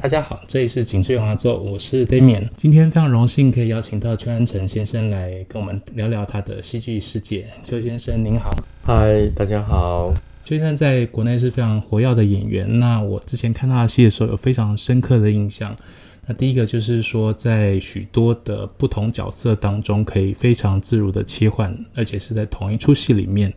[0.00, 2.48] 大家好，这里是景致圆滑奏，我是 Damian。
[2.54, 7.44] 今天非常荣幸可以邀请到邱安成先生来跟我们聊聊他的戏剧世界。
[7.64, 10.14] 邱先生您好，嗨，大家好。
[10.44, 12.78] 邱先生在国内是非常活跃的演员。
[12.78, 15.76] 那我之前看他的戏的时候，有非常深刻的印象。
[16.26, 23.52] 那第一个就是说，在许多的不同角色当中，可以非常自如的切换，而且是在同一出戏里面。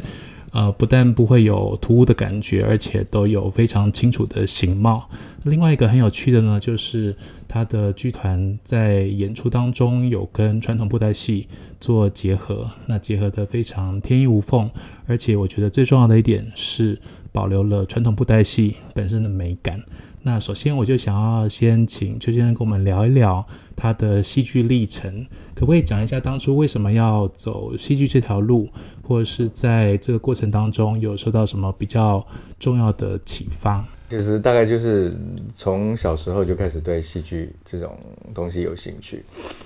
[0.52, 5.10] 呃，不但不会有突兀的感觉，而且都有非常清楚的形貌。
[5.44, 7.16] 另外一个很有趣的呢，就是
[7.48, 11.48] 他的剧团在演出当中有跟传统布袋戏
[11.80, 14.70] 做结合，那结合得非常天衣无缝。
[15.08, 17.00] 而且我觉得最重要的一点是
[17.32, 19.82] 保留了传统布袋戏本身的美感。
[20.24, 23.44] 那首先我就想要先请邱先生跟我们聊一聊
[23.82, 28.70] 他的戏剧历程，可不可以讲一下当初为什么要走戏剧这条路，
[29.02, 32.24] 或者是在这个过程当中有受到什么比较
[32.60, 33.84] 重要的启发？
[34.08, 35.12] 就是大概就是
[35.52, 37.98] 从小时候就开始对戏剧这种
[38.34, 39.24] 东西有兴趣。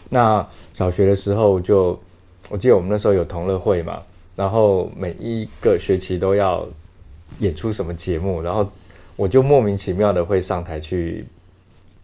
[0.10, 2.00] 那小学的时候就，
[2.50, 4.02] 我记得我们那时候有同乐会嘛，
[4.38, 6.66] 然后每一个学期都要
[7.40, 8.66] 演出什么节目，然后。
[9.18, 11.26] 我就莫名其妙的会上台去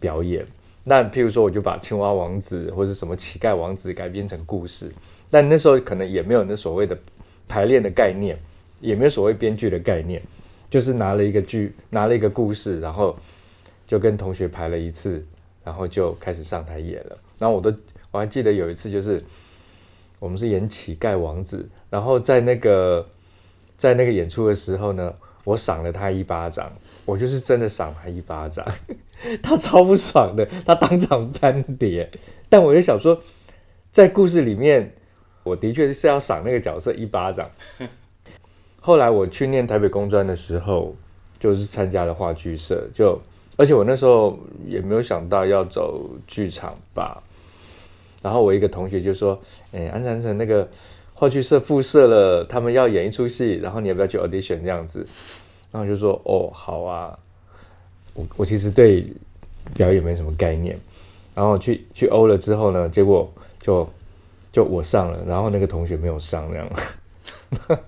[0.00, 0.42] 表演，
[0.84, 4.90] 那譬如说我就把青蛙王子或者什么乞丐王子改编成故事，
[5.30, 6.98] 但那时候可能也没有那所谓的
[7.46, 8.36] 排练的概念，
[8.80, 10.20] 也没有所谓编剧的概念，
[10.68, 13.16] 就是拿了一个剧， 拿了一个故事，然后
[13.86, 15.24] 就跟同学排了一次，
[15.62, 17.18] 然后就开始上台演了。
[17.38, 17.72] 然后我都
[18.10, 19.22] 我还记得有一次就是
[20.18, 23.06] 我们是演乞丐王子，然后在那个
[23.76, 26.72] 在那个演出的时候呢，我赏了他一巴掌。
[27.04, 28.64] 我就是真的赏他一巴掌，
[29.42, 32.08] 他超不爽的，他当场翻脸。
[32.48, 33.20] 但我就想说，
[33.90, 34.94] 在故事里面，
[35.42, 37.50] 我的确是要赏那个角色一巴掌。
[38.80, 40.94] 后来我去念台北工专的时候，
[41.38, 43.20] 就是参加了话剧社，就
[43.56, 47.22] 而且我那时候也没有想到要走剧场吧。
[48.20, 49.40] 然后我一个同学就说
[49.72, 50.68] ：“哎，安山城，那个
[51.12, 55.06] 话剧社复社了，他们要演一出戏，然后你要不要去 audition 这样子？”
[55.72, 57.18] 然后就说哦，好啊，
[58.14, 59.06] 我我其实对
[59.74, 60.78] 表演没什么概念，
[61.34, 63.88] 然后去去欧了之后呢，结果就
[64.52, 66.68] 就我上了，然后那个同学没有上这样，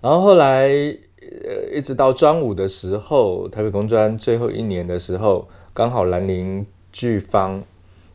[0.00, 7.60] 然后后来呃一直到专五的时候，台北工专最后一年的时候，刚好兰陵剧方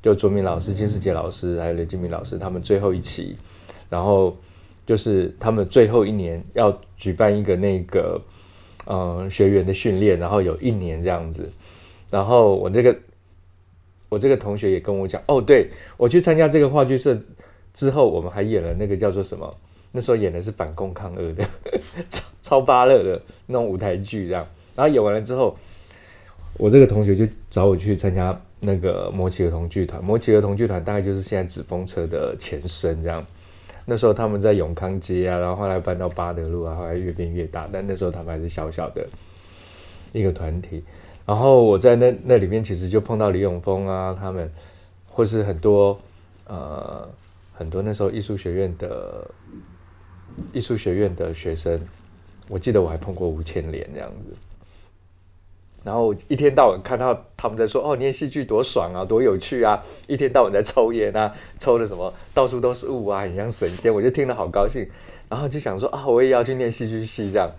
[0.02, 3.36] 就卓明老师、金世杰老师还有刘金明老师他们最后一期，
[3.90, 4.34] 然后
[4.86, 8.22] 就是他们最后一年要举办一个那个。
[8.88, 11.50] 嗯，学员的训练，然后有一年这样子，
[12.10, 12.98] 然后我这个
[14.10, 17.18] 我这个同学也跟我讲，哦，对，我去参加这个话剧社
[17.74, 19.56] 之后，我们还演了那个叫做什么？
[19.92, 21.44] 那时候演的是反共抗俄的
[22.10, 24.48] 超超芭乐的那种舞台剧，这样。
[24.76, 25.56] 然后演完了之后，
[26.54, 30.04] 我这个同学就找我去参加那个摩奇儿童剧团。
[30.04, 33.26] 摩奇儿童剧团大概就是现在纸风车的前身，这样。
[33.86, 37.68] 那时候他们在永康街啊，然后后来搬到八德路啊，后来越变越大。
[37.72, 39.08] 但那时候他们还是小小的
[40.14, 40.84] 一个团体。
[41.26, 44.52] 然后我在那那里面其实就碰到李永丰啊，他们
[45.08, 46.00] 或是很多
[46.48, 47.08] 呃
[47.54, 49.28] 很多那时候艺术学院的
[50.52, 51.80] 艺术学院的学生。
[52.50, 54.51] 我记得我还碰过吴倩莲这样子。
[55.84, 59.84] 然后一天到晚看到他们在说哦，念戏剧多爽啊，多有趣啊！
[60.08, 63.92] 一天到晚在抽烟啊，抽的什么到处都是雾啊，很像神仙。
[63.92, 64.88] 我就听得好高兴，
[65.28, 67.50] 然后就想说啊，我也要去念戏剧系这样。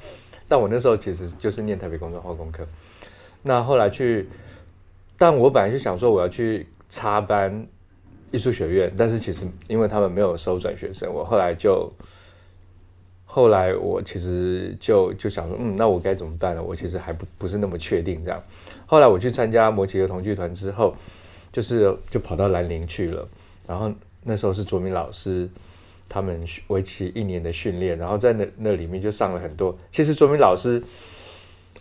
[0.46, 2.64] 但我那时候其实就是念台北工专化工科。
[3.42, 4.28] 那后来去，
[5.18, 7.66] 但我本来就想说我要去插班
[8.30, 11.92] 艺术学院，但是其实因为他们没有收转学生，我后来就。
[13.34, 16.62] 后来我其实就就想说，嗯，那我该怎么办呢？
[16.62, 18.38] 我其实还不不是那么确定这样。
[18.84, 20.94] 后来我去参加摩奇的童剧团之后，
[21.50, 23.26] 就是就跑到兰陵去了。
[23.66, 23.90] 然后
[24.22, 25.48] 那时候是卓明老师
[26.10, 29.74] 他们为期一年的训练，然后在那那里面就上了很多。
[29.90, 30.82] 其实卓明老师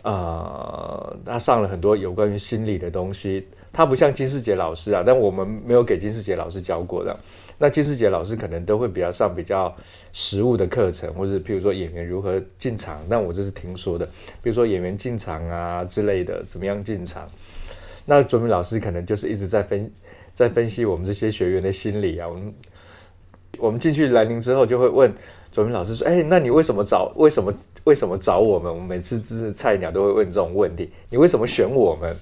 [0.00, 3.46] 啊、呃，他上了很多有关于心理的东西。
[3.74, 7.14] 他不像金世杰老师啊，但我们没有给金世杰老师教过的。
[7.62, 9.72] 那金士杰老师可能都会比较上比较
[10.10, 14.04] 实务的课程，或者譬如说演员如何进场，但我这是听说的，
[14.42, 17.24] 比如说演员进场啊之类的，怎么样进场？
[18.04, 19.88] 那卓明老师可能就是一直在分
[20.34, 22.28] 在分析我们这些学员的心理啊。
[22.28, 22.54] 我们
[23.58, 25.14] 我们进去兰陵之后，就会问
[25.52, 27.54] 卓明老师说：“哎，那你为什么找为什么
[27.84, 28.74] 为什么找我们？
[28.74, 32.12] 我们每次就是菜鸟都会问这种问题，你为什么选我们？”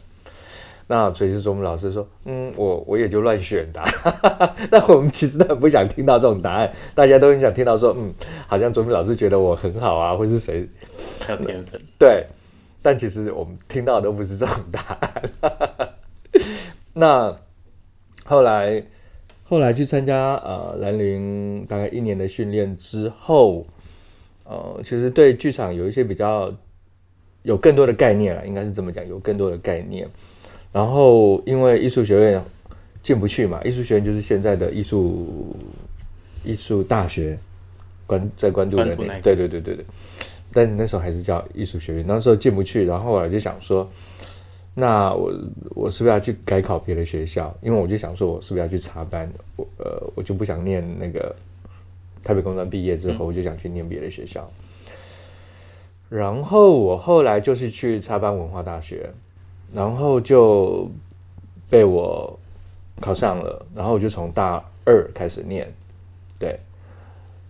[0.91, 3.81] 那垂直卓木老师说：“嗯，我我也就乱选的。
[4.73, 8.13] 那我们其实都很不想听到这种答案，大家都很想听到说，嗯，
[8.49, 10.69] 好像卓木老师觉得我很好啊，或是谁
[11.29, 11.81] 有天分。
[11.97, 12.27] 对，
[12.83, 15.95] 但其实我们听到的都不是这种答案。
[16.95, 17.37] 那
[18.25, 18.85] 后来
[19.45, 23.65] 后来去参加呃兰陵大概一年的训练之后，
[24.43, 26.53] 呃，其实对剧场有一些比较
[27.43, 30.09] 有更多的概念了，应该是这么讲，有更多的概念。
[30.73, 32.43] 然后因为艺术学院
[33.03, 35.57] 进不去嘛，艺术学院就是现在的艺术
[36.45, 37.39] 艺术大学，
[38.07, 39.85] 关在关渡的那，对对对对对。
[40.53, 43.89] 但是那时候还是叫艺术学院，那时候进不去，然后我就想说，
[44.75, 45.33] 那我
[45.77, 47.57] 我是不是要去改考别的学校？
[47.63, 49.31] 因为我就想说，我是不是要去插班？
[49.57, 51.35] 我呃，我就不想念那个
[52.25, 54.51] 台北工专毕业之后，我就想去念别的学校。
[56.11, 59.09] 嗯、然后我后来就是去插班文化大学，
[59.73, 60.91] 然后就
[61.69, 62.39] 被我
[63.01, 65.73] 考上了，然后我就从大二开始念，
[66.39, 66.59] 对，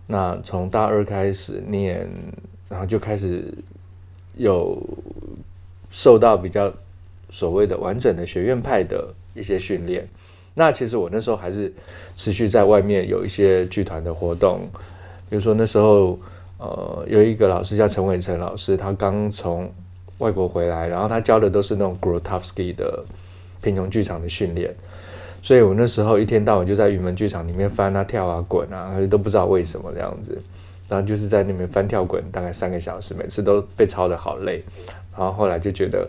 [0.07, 2.09] 那从大二开始念。
[2.71, 3.53] 然后就开始
[4.37, 4.81] 有
[5.89, 6.71] 受到比较
[7.29, 10.07] 所谓的完整的学院派的一些训练。
[10.53, 11.73] 那其实我那时候还是
[12.15, 14.61] 持续在外面有一些剧团的活动，
[15.29, 16.17] 比如说那时候
[16.59, 19.69] 呃有一个老师叫陈伟成老师，他刚从
[20.21, 23.03] 外国回来，然后他教的都是那种 Grotowski 的
[23.61, 24.73] 贫穷剧场的训练，
[25.41, 30.39] 所以我那时候一天到晚就在云门剧场里面翻啊跳啊滚啊，都不知道为什么这样子。
[30.87, 34.61] 然后就是在那边翻跳滚，大概三个小时，每次都被操得好累。
[35.17, 36.05] 然后后来就觉得，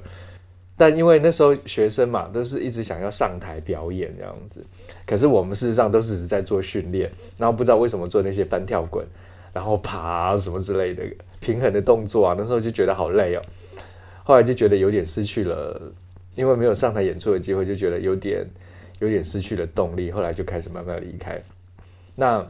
[0.76, 4.61] 但因为那时候学生嘛，都是一直想要上台表演这样子。
[5.06, 7.08] 可是我们事实上都是只是在做训练，
[7.38, 9.06] 然后不知道为什么做那些翻跳滚，
[9.53, 11.05] 然后爬什么之类的
[11.38, 13.43] 平衡的动作啊，那时候就觉得好累哦。
[14.22, 15.80] 后来就觉得有点失去了，
[16.34, 18.46] 因为没有上台演出的机会，就觉得有点
[19.00, 20.10] 有点失去了动力。
[20.10, 21.40] 后来就开始慢慢离开。
[22.16, 22.46] 那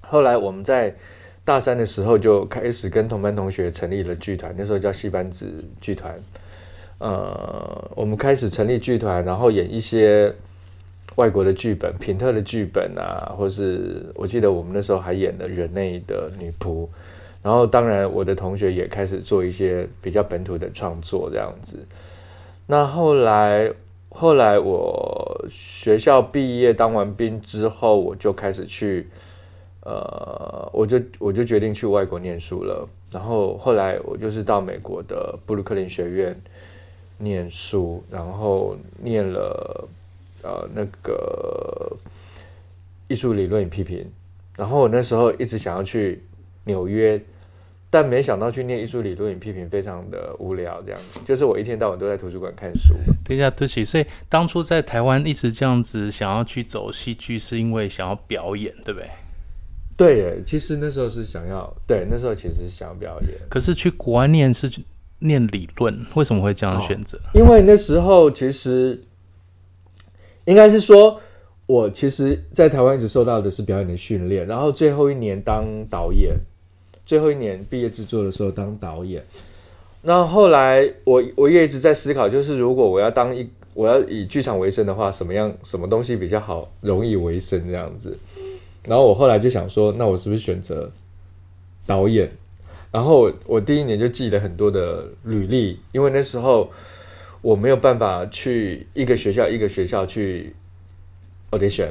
[0.00, 0.94] 后来我们在。
[1.44, 6.16] 大三的时候就开始跟同班同学成立了剧团，那时候叫戏班子剧团。
[6.98, 10.32] 呃，我们开始成立剧团，然后演一些
[11.16, 16.86] 外国的剧本，品特的剧本啊，或是我记得我们那时候还演了人类的女仆。
[17.42, 21.86] 然后当然我的同学也开始做一些比较本土的创作这样子。
[22.66, 23.72] 那后来
[24.08, 29.08] 后来我学校毕业当完兵之后，我就开始去。
[29.84, 32.88] 呃，我就我就决定去外国念书了。
[33.10, 36.40] 然后后来我就是到美国的布鲁克林学院
[37.18, 39.88] 念书，然后念了
[40.44, 41.96] 呃那个
[43.08, 44.08] 艺术理论与批评。
[44.56, 46.22] 然后我那时候一直想要去
[46.62, 47.20] 纽约，
[47.92, 52.94] 但没想到去念艺术理论与批评非常的无聊，这样子就是我一天到晚都在图书馆看书。
[53.22, 59.10] 等一下，对不起，所以当初在台湾一直这样子想要去走戏剧，是因为想要表演，对不对？
[59.94, 63.38] 对耶，其实那时候是想要，对，那时候其实是想要表演。
[63.50, 64.70] 可是去国外念是
[65.18, 67.18] 念理论，为什么会这样选择？
[67.18, 68.98] 哦，因为那时候其实
[70.46, 71.20] 应该是说，
[71.66, 76.34] 我其实，在台湾一直受到的是表演的训练，然后最后一年当导演，
[77.12, 79.22] 最后一年毕业制作的时候当导演。
[80.00, 88.18] 那后来我我也一直在思考，就是如果我要当一我要以剧场为生的话，什么样什么东西比较好，容易为生这样子。
[88.84, 90.90] 然后我后来就想说，那我是不是选择
[91.86, 92.32] 导演？
[92.90, 96.70] 然后我第一年就寄了很多的履历，因为那时候
[97.42, 100.56] 我没有办法去一个学校一个学校去
[101.50, 101.90] audition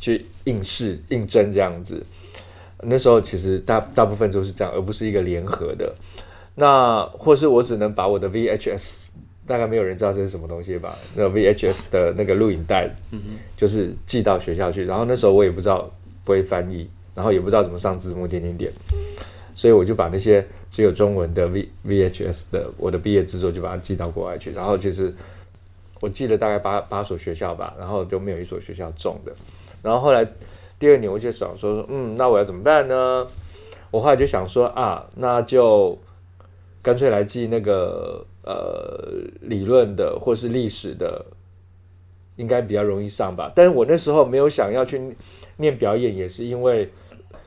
[0.00, 2.02] 去应试应征这样子。
[2.86, 5.94] 那时候其实大大部分都是这样，而不是一个联合的。
[6.54, 9.06] 那或是我只能把我的 VHS，
[9.46, 10.96] 大概没有人知道这是什么东西吧？
[11.14, 12.88] 那 VHS 的那个录影带，
[13.56, 14.84] 就是寄到学校去。
[14.84, 15.90] 然后那时候我也不知道。
[16.26, 18.72] 不会翻译，然后也不知道怎么上字幕，点点点，
[19.54, 24.50] 所以我就把那些只有中文的 V VHS 的我的毕业制作就把它寄到国外去。
[24.52, 25.12] 然后其实
[26.00, 29.34] 我寄了大概八八所学校吧，然后就没有一所学校中的。
[29.82, 30.26] 然后后来
[30.84, 33.26] 第二年我就想说，嗯，那我要怎么办呢？
[33.90, 35.98] 我后来就想说啊，那就
[36.82, 41.24] 干脆来记那个呃理论的或是历史的。
[42.36, 45.00] 应该比较容易上吧，但是我那时候没有想要去
[45.58, 46.90] 念表演，也是因为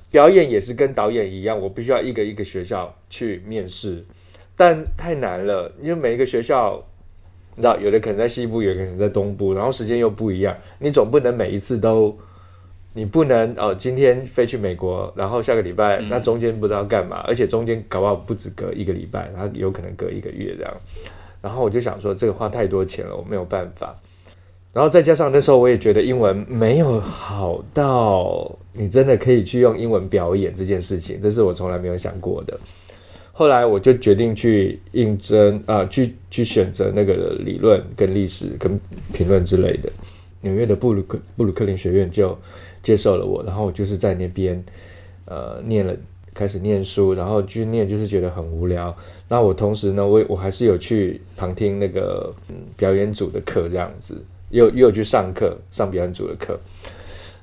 [0.09, 4.05] 表演也是跟导演一样，我必须要一个一个学校去面试，
[4.55, 6.81] 但太难了，因为每一个学校，
[7.55, 12.17] 你知道，有的可能在西部，有的可能在东部，然后时间又不一样，你总不能每一次都，
[12.97, 20.73] 你不能哦，今天飞去美国，然后下个礼拜，那中间不知道干嘛，而且中间搞不好不止隔一个礼拜，然后有可能隔一个月这样，
[21.39, 23.95] 然后我就想说，这个花太多钱了，我没有办法。
[24.73, 32.59] 然后再加上那时候我也觉得英文没有好到你真的可以去用英文表演这件事情，这是我从来没有想过的。
[33.31, 38.79] 后来我就决定去应征啊、呃，去去选择那个理论跟历史跟
[39.13, 39.91] 评论之类的。
[40.41, 42.37] 纽约的布鲁克布鲁克林学院就
[42.81, 44.63] 接受了我，然后我就是在那边
[45.25, 45.95] 呃念了，
[46.33, 48.95] 开始念书，然后去念就是觉得很无聊。
[49.27, 56.59] 那我同时呢，我我还是有去旁听那个、嗯、表演组的课，这样子，又又去上课上表演组的课。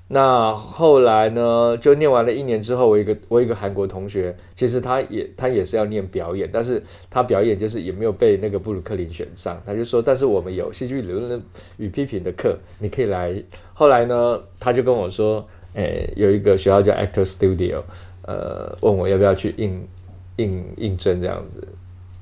[0.09, 11.43] 那后来呢，就念完了一年之后，我一个我一个韩国同学，其实他也他也是要念表演，但是他表演就是也没有被那个布鲁克林选上，他就说，但是我们有戏剧理论
[11.79, 13.35] 与批评的课，你可以来。
[13.73, 17.83] 后来呢，他就跟我说，诶，有一个学校叫 Actor Studio，
[18.27, 19.89] 呃，问我要不要去应
[20.37, 21.67] 应应征这样子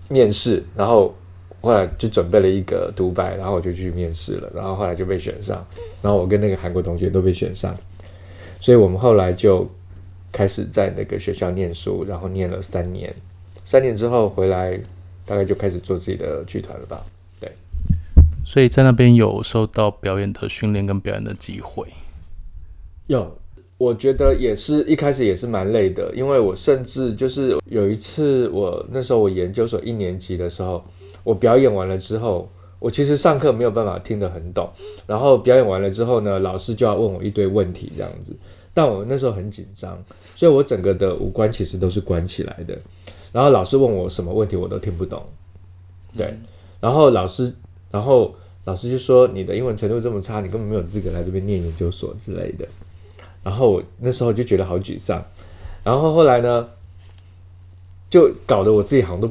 [0.09, 1.13] 面试，然后。
[1.63, 5.65] 后来就准备了一个独白，然后我就去面试了，然后后来就被选上，
[6.03, 7.73] 然后我跟那个韩国同学都被选上，
[8.61, 9.65] 所以我们后来就
[10.33, 13.15] 开始在那个学校念书，然后念了三年，
[13.65, 14.77] 三年之后回来，
[15.25, 17.01] 大概就开始做自己的剧团了吧？
[17.41, 17.49] 对，
[18.45, 21.87] 所以在那边有受到表演的训练跟表演的机会。
[23.07, 23.39] 有，
[23.79, 30.85] 我觉得也是一开始也是蛮累的，因为我甚至就是有一次我那时候我研究所一年级的时候。
[31.25, 32.49] 我表演完了之后，
[32.79, 34.69] 我其实上课没有办法听得很懂，
[35.07, 38.35] 然后表演完了之后呢，老师就要问我一堆问题这样子，
[38.75, 39.97] 但我那时候很紧张，
[40.35, 42.77] 所以我整个的五官其实都是关起来的，
[43.33, 45.23] 然后老师问我什么问题我都听不懂，
[46.13, 46.35] 对，
[46.81, 47.55] 然后老师，
[47.91, 52.67] 然后老师就说你的英文程度这么差，你根本没有资格来这边念研究所之类的，
[53.45, 55.25] 然后我那时候就觉得好沮丧，
[55.85, 56.69] 然后后来呢，
[58.11, 59.31] 就搞得我自己好像都。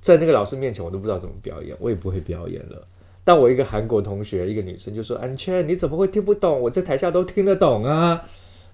[0.00, 2.86] 在那个老师面前，我都不知道怎么表演，我也不会表演了。
[3.22, 6.58] 但我一个韩国同学，一个女生就说：“安茜，你怎么会听不懂？
[6.58, 8.20] 我在台下都听得懂啊。”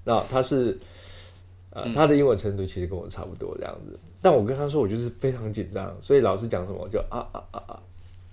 [0.05, 0.79] 那她是，
[1.71, 3.99] 呃，她的英文程度其实跟我差不多这样子。
[4.23, 7.79] 但我跟她说，我就是非常紧张，所以老师讲什么，我就啊啊啊啊，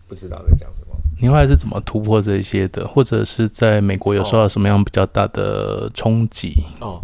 [0.07, 0.95] 不知道在讲什么。
[1.19, 2.87] 你后来是怎么突破这些的？
[2.87, 6.63] 或者是在美国有受到什么样比较大的冲击？
[6.79, 7.01] 哦，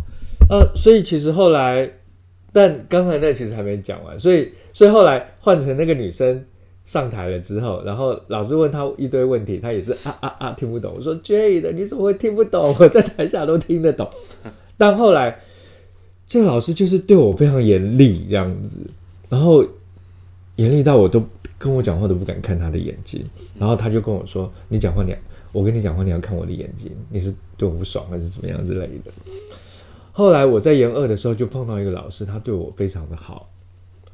[0.50, 1.91] 呃，所以其实后来。
[2.51, 6.44] 但刚才那其实还没讲完，所以所以后来换成那个女生
[6.86, 10.94] 上台了之后，然后老师问她一堆问题，她也是啊啊啊听不懂。
[10.96, 12.75] 我说 Jade，你怎么会听不懂？
[12.79, 14.10] 我在台下都听得懂。
[14.77, 15.39] 但后来
[16.25, 18.79] 这个老师就是对我非常严厉这样子，
[19.29, 19.65] 然后
[20.56, 21.24] 严厉到我都
[21.58, 23.24] 跟我讲话都不敢看他的眼睛，
[23.58, 25.13] 然后他就跟我说：“你讲话你，
[25.51, 29.12] 我跟你讲话你要看我的眼睛，你是对我不爽还是怎么样之类的。”
[30.19, 33.49] 后来我在研二的时候就碰到一个老师，他对我非常的好，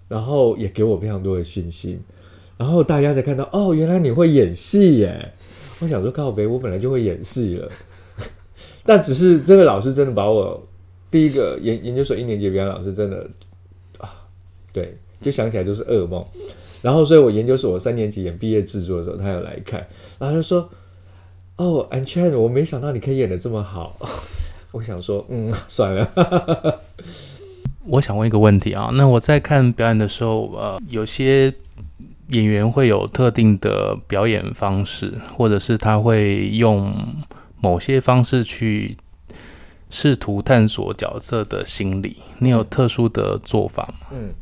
[0.07, 1.99] 然后也给我非常多的信心，
[2.57, 5.33] 然后大家才看到哦，原来你会演戏耶！
[5.79, 7.67] 我想说靠北，我本来就会演戏了，
[8.85, 10.61] 但只是这个老师真的把我
[11.09, 13.27] 第一个研研究所一年级表演老师真的
[13.97, 14.07] 啊，
[14.71, 16.23] 对，就想起来都是噩梦。
[16.83, 19.79] 然后所以我研究所三年级演毕业制作的时候，他有来看，
[20.19, 20.69] 然后他就说
[21.57, 23.97] ：“哦，安茜，我没想到你可以演得这么好。”
[24.75, 26.81] 我想说，嗯， 算了。
[27.87, 31.53] 我想问一个问题啊，那我在看表演的时候，呃，有些
[32.29, 36.93] 演员会有特定的表演方式，或者是他会用
[37.61, 38.97] 某些方式去
[39.89, 42.17] 试图探索角色的心理。
[42.39, 44.07] 你有特殊的做法吗？
[44.11, 44.33] 嗯，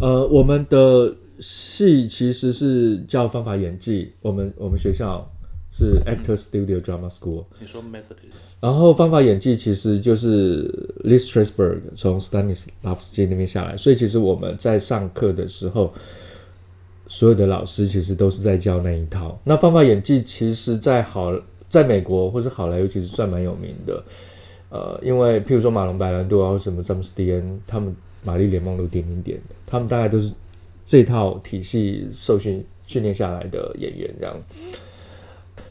[0.00, 5.28] 呃，我们的戏其实是叫方法演技，我们我们学校。
[5.72, 7.44] 是 Actor Studio Drama School。
[7.58, 8.18] 你说 method。
[8.60, 10.68] 然后方法演技其实就是
[11.02, 15.92] Lee Strasberg 从 Stanislavski 那边下来，所以其实我们在上课的时候，
[17.08, 19.36] 所有的老师其实都是在教那一套。
[19.42, 21.32] 那方法演技其实在好
[21.68, 24.04] 在美国或是好莱坞其实算蛮有名的，
[24.68, 30.32] 呃，因为譬如说马龙白兰度啊，或什么詹姆斯迪恩，他们玛丽莲梦露点点点，他们大概都是
[30.84, 34.36] 这套体系受训训练下来的演员这样。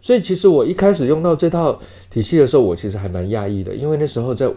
[0.01, 1.79] 所以其实我一开始用到这套
[2.10, 4.51] 体系的时候，我其实还蛮讶异的，因为那时候在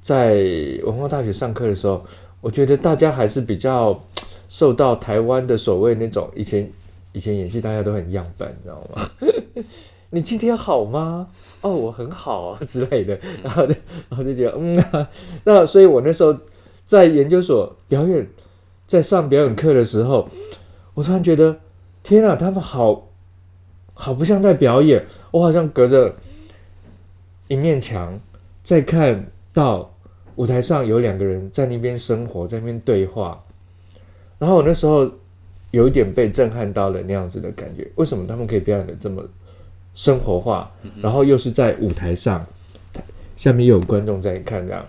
[0.00, 0.42] 在
[0.84, 2.02] 文化大学上课的时候，
[2.40, 4.02] 我觉得大家还是比较
[4.48, 6.68] 受到台湾的所谓那种以前
[7.12, 9.62] 以前演戏大家都很样板，你知道吗？
[10.08, 11.28] 你今天好吗？
[11.60, 13.74] 哦，我很好啊之类的，然后就
[14.08, 15.06] 然后就觉得嗯、
[15.44, 16.34] 那所以我那时候
[16.86, 18.26] 在研究所表演，
[18.86, 20.26] 在上表演课的时候，
[20.94, 21.60] 我突然觉得
[22.02, 23.09] 天啊，他们好。
[24.00, 26.16] 好不像在表演，我好像隔着
[27.48, 28.18] 一面墙，
[28.62, 29.94] 在看到
[30.36, 33.38] 舞台上有两个人在那边生活，在那边对话。
[34.38, 35.10] 然后我那时候
[35.70, 39.22] 有一点被震撼到了那样子的感觉，为什么他们可以表演的这么
[39.92, 40.72] 生活化？
[41.02, 42.44] 然后又是在舞台上，
[43.36, 44.82] 下面又有观众在看这样。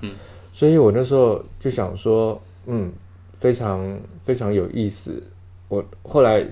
[0.54, 2.90] 所以我那时候就想说，嗯，
[3.34, 5.22] 非常非常有意思。
[5.68, 6.46] 我后来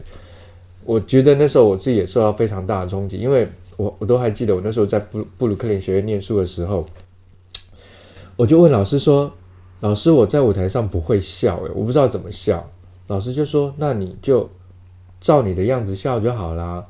[0.90, 6.84] 我觉得那时候我自己也受到非常大的冲击，因为我我都还记得我那时候在布布鲁克林学院念书的时候，
[8.36, 9.32] 我就问老师说
[9.82, 12.68] ：“老师，我在舞台上不会笑，诶，我不知道怎么笑。”
[13.06, 14.50] 老师就说：“那你就
[15.22, 16.84] 照你的样子笑就好啦。”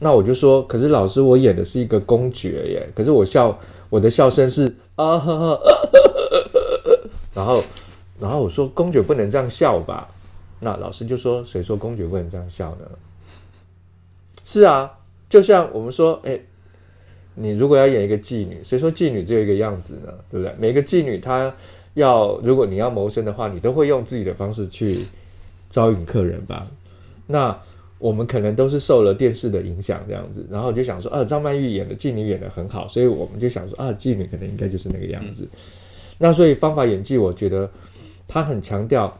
[0.00, 3.56] 那我就说：“可是老师，我演的是一个公爵耶，可是我笑，
[3.88, 5.60] 我的笑声是啊哈哈。”
[7.32, 7.62] 然后，
[8.18, 10.08] 然后我说：“公爵不能这样笑吧？”
[10.58, 12.86] 那老师就说：“谁说公爵不能这样笑呢？”
[14.44, 14.98] 是啊，
[15.28, 16.38] 就像我们说，哎，
[17.34, 20.12] 你如果要演一个妓女，谁说妓女只有一个样子呢？
[20.30, 20.54] 对不对？
[20.58, 21.52] 每个妓女她
[21.94, 25.00] 要，如果你要谋生的话，你都会用自己的方式去
[25.70, 26.70] 招引客人吧？
[27.26, 27.58] 那
[27.98, 35.48] 我们可能都是受了电视的影响，这样子，然后就想说，啊，张曼玉演的妓女演的很好，所以我们就想说，啊，妓女可能应该就是那个样子。
[36.18, 37.70] 那所以方法演技，我觉得
[38.28, 39.18] 他很强调，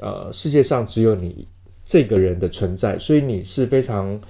[0.00, 1.46] 呃，世界上只有你
[1.90, 4.20] 这个人的存在，所以你是非常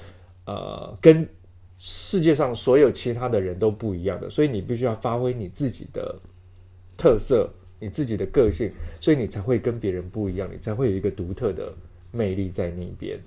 [0.46, 1.28] 呃跟
[1.76, 6.18] 世界上所有其他的人都不一样的，所以你必须要发挥你自己的
[6.96, 7.46] 特色，
[7.78, 11.70] 你自己的个性，所以你才会跟别人不一样，你才会有一个独特的
[12.12, 13.20] 魅力在那边。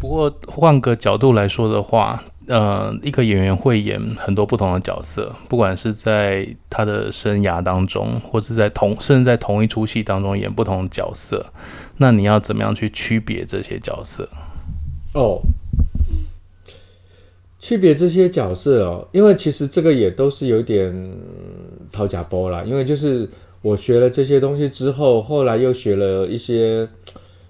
[0.00, 11.52] 不过换个角度来说的话，呃，一个演员会演很多不同的角色，不管是在他的生涯当中，或是在同甚至在同一出戏当中演不同的角色，
[12.02, 14.28] 那你要怎么样去区别这些角色？
[15.14, 15.40] 哦，
[17.60, 20.92] 区别这些角色哦，因为其实这个也都是有点
[21.92, 23.28] 讨价包啦，因为就是
[23.60, 26.88] 我学了这些东西之后，后来又学了一些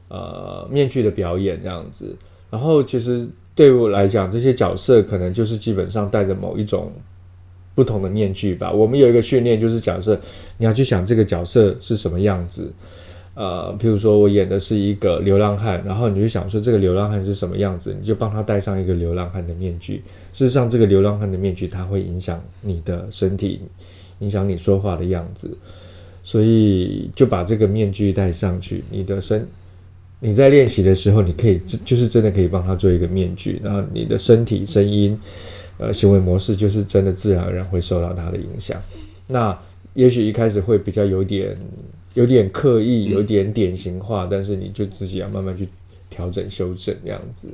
[0.08, 2.14] 呃面具的表演这样子。
[2.50, 6.92] 然后，其实对我来讲，这些角色可能就是基本上戴着某一种
[7.74, 8.70] 不同的面具吧。
[8.70, 10.20] 我们有一个训练，就是假设
[10.58, 12.70] 你要去想这个角色是什么样子。
[13.34, 20.02] 呃，譬如说我演的是一个流浪汉，然后你就想说这个流浪汉是什么样子，你就帮他戴上一个流浪汉的面具。
[20.32, 23.60] 事实上，这个流浪汉的面具它会影响你的身体，
[24.18, 25.50] 影响你说话的样子。
[26.24, 29.46] 所以就把这个面具戴上去，你的身。
[30.20, 35.18] 你在练习的时候，你可以就是真的可以帮他做一个面具，然后你的身体、声音、
[35.78, 38.80] 呃行为模式，就是真的自然而然会受到他的影响。
[39.26, 39.58] 那
[39.94, 41.56] 也许一开始会比较有点、
[42.14, 45.68] 有点刻意、有点典型化，但是你就自己要慢慢去
[46.10, 47.48] 调整、修正这样子。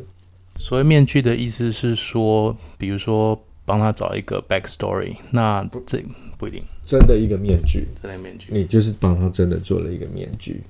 [0.58, 6.02] 所谓面具的意思是说，比如说帮他找一个 backstory，那这
[6.36, 10.62] 不一定真的一个面具，真的面具，你就是帮他真的做了一个面具，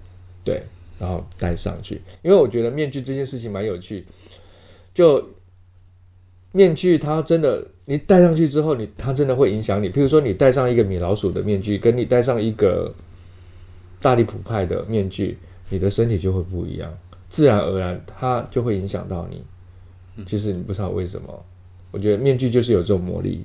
[0.44, 0.62] 对。
[1.00, 4.04] 然后戴上去，因为我觉得面具这件事情蛮有趣。
[4.92, 5.24] 就
[6.50, 9.88] 面具，它真的，你戴上去之后，你它真的会影响你。
[9.88, 12.92] 譬如说，你戴上一个米老鼠的面具，跟你戴上一个
[14.00, 16.92] 大力普派的面具，你的身体就会不一样，
[17.28, 19.44] 自然而然它就会影响到你。
[20.24, 21.44] 其实你不知道为什么，
[21.90, 23.44] 我觉得面具就是有这种魔力。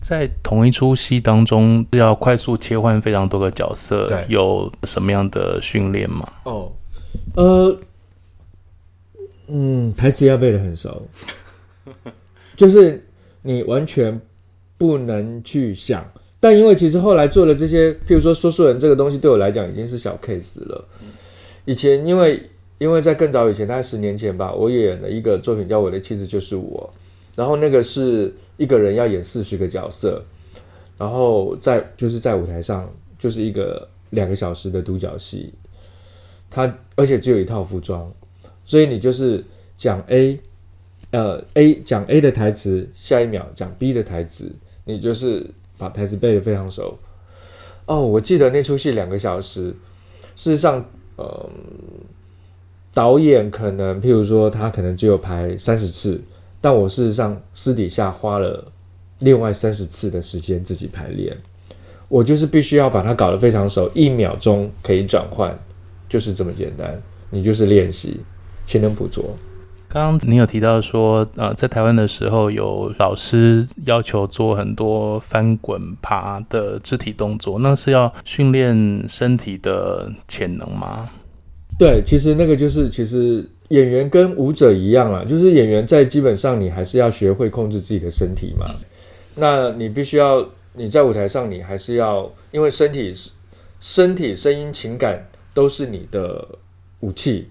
[0.00, 6.30] 在同一出戏当中，要快速切换非常多个角色，有什么样的训练吗？
[6.44, 6.72] 哦，
[7.36, 7.78] 呃，
[9.46, 11.06] 嗯，台词要背的很熟，
[12.54, 13.02] 就是
[13.40, 14.20] 你完全
[14.76, 16.06] 不能去想。
[16.44, 20.86] 但因为其实后来做了这些，譬如说说书人这个东西，对我来讲已经是小 case 了。
[21.64, 26.92] 以前因为因为在更早以前，大概十年前吧，我演了一个作品叫《我的妻子就是我》。
[27.34, 30.22] 然后那个是一个人要演四十个角色，
[30.98, 35.50] 然后在就是在舞台上就是一个两个小时的独角戏，
[36.50, 38.12] 他而且只有一套服装，
[38.66, 39.42] 所以你就是
[39.76, 40.38] 讲 A，
[41.10, 44.52] 呃 A 讲 A 的台词，下一秒讲 B 的台词，
[44.84, 45.46] 你就是
[45.84, 46.96] 把台词背得非常熟。
[47.84, 49.74] 哦，我记得那出戏两个小时，
[50.34, 50.82] 事实上，
[51.16, 51.50] 呃，
[52.94, 56.18] 导演可能譬如说他可能只有排三十次。
[56.62, 58.72] 但我事实上私底下花了
[59.18, 61.36] 另外三十次的时间自己排练，
[62.08, 65.54] 我就是必须要把它搞得非常熟，一秒钟可以转换，
[66.08, 66.98] 就是这么简单。
[67.28, 68.18] 你就是练习，
[68.64, 69.36] 勤能补拙。
[69.94, 81.08] 刚刚你有提到说，呃，在台湾的时候有老师要求做很多翻滚爬的肢体动作，那是要训练身体的潜能吗？
[81.78, 83.48] 对，其实那个就是其实。
[83.68, 88.70] 演员跟舞者一样啊，就是演员在基本上你还是要学会控制自己的身体嘛。
[89.36, 93.30] 那你必须要你在舞台上，你还是要因为身体是、
[93.80, 96.46] 身体、声音、情感都是你的
[97.00, 97.48] 武器，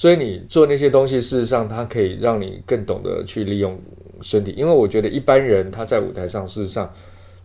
[0.00, 3.78] 所以你做那些东西，事实上它可以让你更懂得去利用
[4.22, 4.54] 身体。
[4.56, 6.90] 因为我觉得一般人他在舞台上，事实上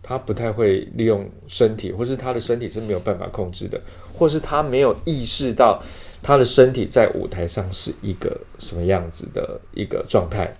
[0.02, 3.78] 他不太会利用身体，或是他的身体是没有办法控制的，
[4.14, 5.82] 或是他没有意识到
[6.22, 10.50] 他的身体在舞台上是一个什么样子的一个状态。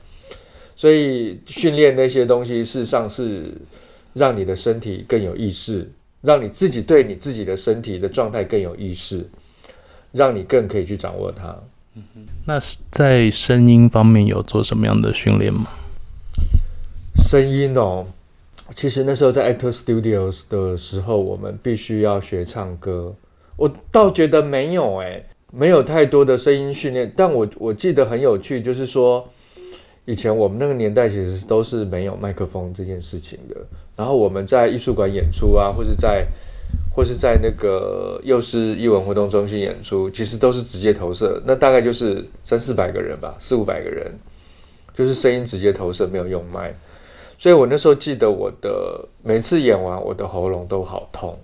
[0.76, 3.54] 所以训练那些东西，事实上是
[4.12, 9.26] 让你的身体更有意识，让你自己对你自己的身体的状态更有意识，
[10.12, 11.58] 让你更可以去掌握它。
[12.44, 15.66] 那在声音方面有做什么样的训练吗？
[17.16, 18.06] 声音哦。
[18.70, 23.14] 其实那时候在 Actor Studios 的时候，我们必须要学唱歌。
[23.56, 27.10] 我倒觉得没有诶、没有太多的声音训练。
[27.16, 29.26] 但我我记得很有趣，就是说
[30.04, 33.56] 以前我们那个年代其实都是没有麦克风这件事情的。
[33.96, 36.26] 然后我们在艺术馆演出啊，或是在
[36.90, 41.42] 或是在那个幼师艺文活动中心演出，其实都是直接投射。
[41.46, 44.18] 那大概就是三四百个人吧，四五百个人，
[44.94, 46.74] 就是声音直接投射，没有用麦。
[47.38, 51.38] 所以我那时候记得，我的每次演完，我的喉咙都好痛，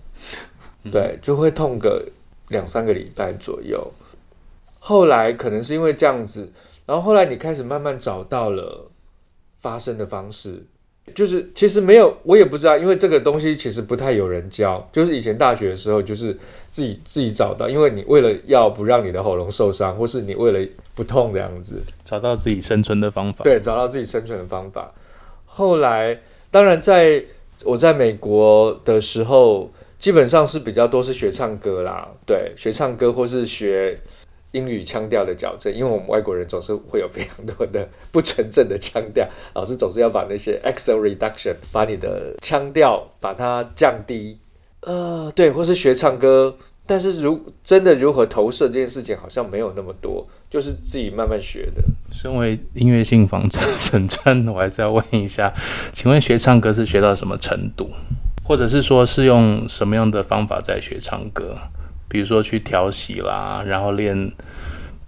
[0.91, 2.03] 对，就会痛个
[2.49, 3.93] 两三个礼拜左右。
[4.79, 6.51] 后来可能是因为这样子，
[6.87, 8.91] 然后后来你开始慢慢找到了
[9.59, 10.65] 发声的方式，
[11.15, 16.33] 就是其实没有，我也不知道，因为这个东西其实不太有人教，就是以前大学的时候，就是
[16.71, 24.93] 自己自己找到，因为你为了要不让你的喉咙受伤，或是你为了不痛这样子，找到自己生存的方法，对，找到自己生存的方法。
[25.45, 26.19] 后来，
[26.51, 27.23] 当然，在
[27.65, 33.99] 我在美国的时候，基本上是比较多是学唱歌啦，对，学唱歌或是学
[34.53, 44.39] 英语腔调的矫正，因为我们外国人总是会有非常多的不纯正的腔调，老师总是要把那些 accent reduction，把你的腔调把它降低，
[44.81, 46.57] 呃，对，或是学唱歌。
[46.85, 51.83] 但是如真的如何投射这件事情，好像没有那么多，就是自己慢慢学的。
[52.11, 55.55] 身为音乐性访粉专，我还是要问一下，
[55.93, 57.89] 请问学唱歌是学到什么程度，
[58.45, 61.57] 或者是说是用什么样的方法在学唱歌？
[62.13, 64.31] 比如说去调息啦，然后练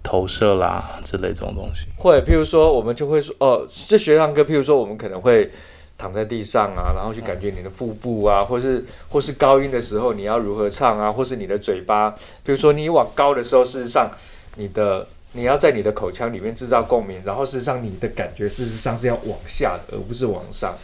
[0.01, 1.85] 投射啦之类这种东西。
[1.95, 5.51] 会，譬如说我们就会说，哦，这学唱歌，譬如说我们可能会。
[5.97, 12.13] 躺在地上啊，然后去感觉你的腹部啊，或是或是高音的时候你要如何唱啊，或是你的嘴巴，
[12.43, 14.11] 比如说你往高的时候，事实上
[14.57, 20.75] 你的你要在你的口腔里面制造共鸣，然后事实上你的感觉事实上是要往下的，而不是往上。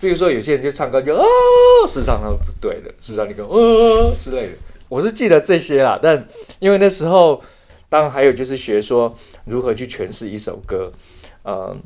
[0.00, 1.22] 比如说有些人就唱歌就啊，
[1.86, 4.52] 事实上他们不对的，事实上你跟啊之类的，
[4.88, 6.26] 我是记得这些啦，但
[6.58, 7.42] 因为那时候
[7.88, 10.92] 当然还有就是学说如何去诠释一首歌，
[11.42, 11.76] 呃，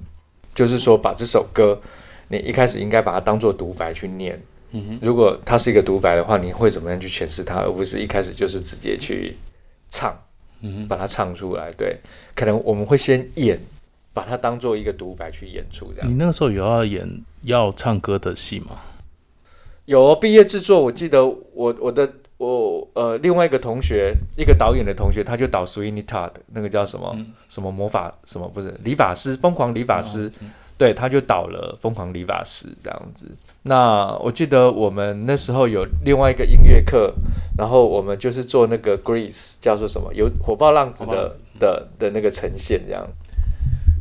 [0.54, 1.80] 就是说把这首歌。
[2.28, 9.36] 你一开始应该把它当做独白去念，嗯哼，如果它是一个独白的话，你会怎么样去诠释它，而不是一开始就是直接去
[9.90, 10.18] 唱，
[10.62, 11.70] 嗯哼，把它唱出来。
[11.72, 11.98] 对，
[12.34, 13.60] 可能我们会先演，
[14.14, 15.92] 把它当做一个独白去演出。
[15.94, 17.06] 这样，你那个时候有要演
[17.42, 18.80] 要唱歌的戏吗？
[19.84, 22.10] 有哦，毕业制作，我记得我我的
[22.46, 30.30] 我呃另外一个同学，一个导演的同学，他就导 Sweeney Todd 那个叫什么、嗯、什么魔法什么不是理发师，疯狂理发师。
[30.40, 33.30] 嗯对，他就导了《疯狂理发师》这样子。
[33.62, 37.14] 那我记得我们那时候有另外一个音乐课，
[37.56, 40.12] 然后我们就是做那个 Grease，叫做什么？
[40.12, 43.06] 有火爆浪子的浪子的的那个呈现这样。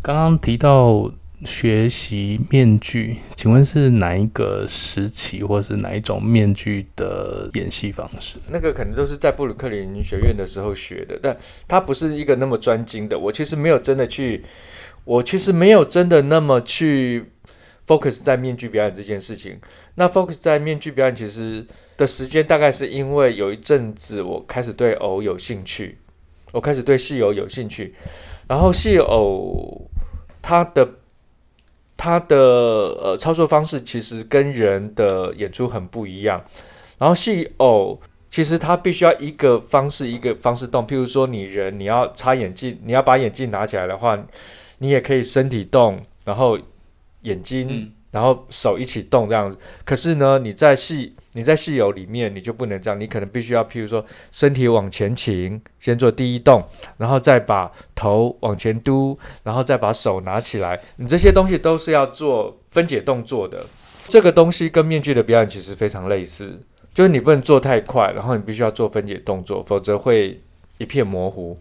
[0.01, 1.11] 刚刚提到
[1.45, 8.37] 学习面具，请问是哪一个时期，或是哪一种面具的演戏方式？
[8.49, 13.17] 那个可能都是在布鲁克林学院的时候学的，但它不是一个那么专精的。
[13.17, 14.43] 我其实没有真的去。
[15.03, 17.25] 我其实没有真的那么去
[17.87, 19.59] focus 在面具表演这件事情。
[19.95, 21.65] 那 focus 在面具表演其实
[21.97, 25.97] 的时间，大概是因为有一阵子我开始对偶有兴趣，
[26.51, 27.95] 我开始对戏偶有兴趣。
[28.47, 29.89] 然后戏偶
[30.39, 30.87] 它的
[32.01, 36.43] 它的呃操作方式其实跟人的演出很不一样。
[36.97, 37.99] 然后戏偶
[38.31, 44.17] 其实它必须要一个方式一个方式动，譬如说你人你要擦眼镜，你要把眼镜拿起来的话。
[44.83, 46.57] 你也可以身体动，然后
[47.21, 49.57] 眼睛，然后手一起动这样子。
[49.83, 52.99] 可是呢，你在戏你在戏偶里面，你就不能这样。
[52.99, 56.61] 你可能必须要，譬如说，身体往前倾，先做第一动，
[56.97, 60.79] 然后再把头往前嘟，然后再把手拿起来。
[60.97, 63.65] 你这些东西都是要做分解动作的。
[64.07, 66.59] 这个东西跟面具的表演其实非常类似，
[66.93, 70.41] 就是你不能做太快，然后你必须要做分解动作，否则会
[70.79, 71.57] 一片模糊。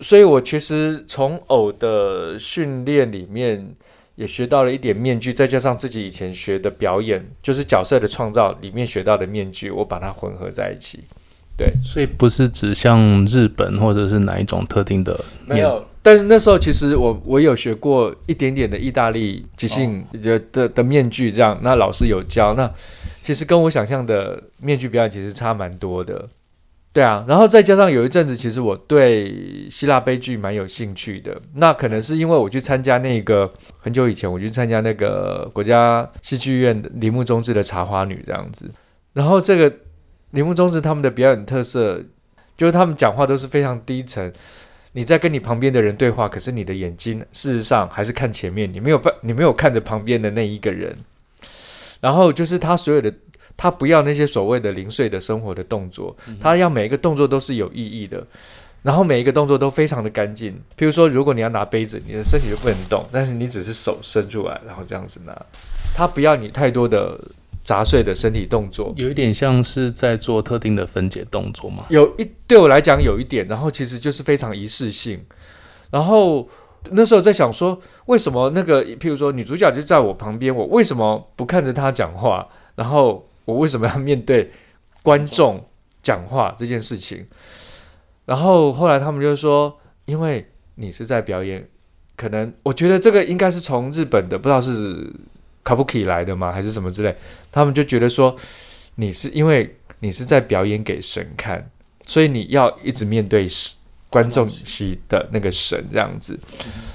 [0.00, 3.76] 所以，我其实从偶的训练里面
[4.18, 11.04] 也学到了一点面具，再加上自己以前学的表演，就是角色的创造里面学到的面具，我把它混合在一起。
[11.56, 15.12] 对，所以不是指像日本或者是哪一种特定的
[15.46, 15.58] 面。
[15.58, 22.68] 没有，但是那时候其实我我有学过一点点的意大利即兴的的的面具，这样，那老师有教，那
[23.22, 26.28] 其实跟我想象的面具表演其实差蛮多的。
[26.90, 31.40] 对啊，然后再加上有一阵子，其实我对希腊悲剧蛮有兴趣的。
[31.54, 33.48] 那可能是因为我去参加那个
[33.78, 38.68] 很久以前，我去参加那个国家戏剧院的铃木忠志的《茶花女》这样子。
[39.12, 39.72] 然后这个
[40.30, 42.02] 铃木忠志他们的表演特色，
[42.56, 44.32] 就是他们讲话都是非常低沉。
[44.92, 50.96] 你在跟你旁边的人对话，可是你的眼睛事实上还是看前面，你没有你没有看着旁边的那一个人。
[52.00, 53.12] 然后就是他所有的。
[53.60, 58.24] 他不要那些所谓的零碎的生活的动作，他要每一个动作都是有意义的，
[58.82, 60.52] 然后每一个动作都非常的干净。
[60.78, 65.36] 譬如说，如果你要拿杯子，你的身体就不能动，但是你只是手伸出来，然后这样子拿。
[65.92, 67.20] 他不要你太多的
[67.64, 71.84] 杂碎的身体动作，有一点像是在做特定的分解动作吗？
[71.88, 75.20] 有一对我来讲有一点，然后其实就是非常仪式性。
[75.90, 76.48] 然后
[76.92, 82.46] 那时候在想说，为什么那个譬如说女主角就在我旁边，我为什么不看着她讲话？
[82.76, 83.27] 然后。
[83.48, 84.50] 我为什么要面对
[85.02, 85.66] 观众
[86.02, 87.26] 讲话这件事情？
[88.26, 91.66] 然后后来他们就说，因为你是在表演，
[92.14, 95.10] 可能我觉得这个应该是从日本的，不知道是
[95.64, 97.16] Kabuki 来的吗，还是什么之类。
[97.50, 98.36] 他们就觉得说，
[98.96, 101.70] 你是因为你是在表演给神看，
[102.06, 103.48] 所以你要一直面对
[104.10, 106.38] 观众席的那个神这样子。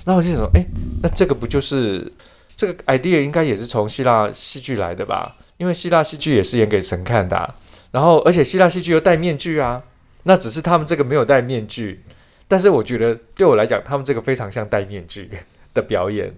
[0.06, 0.64] 那我就想说，哎，
[1.02, 2.14] 那这个不就是
[2.56, 5.36] 这个 idea 应该也是从希腊戏剧来的吧？
[5.58, 7.56] 因为希腊戏剧也是演给神看的啊，
[7.92, 9.82] 然后而且希腊戏剧又戴面具啊，
[10.24, 12.04] 那只是他们这个没有戴面具，
[12.48, 15.30] 但是我觉得对我来讲，他们这个非常像戴面具
[15.74, 16.34] 的表演。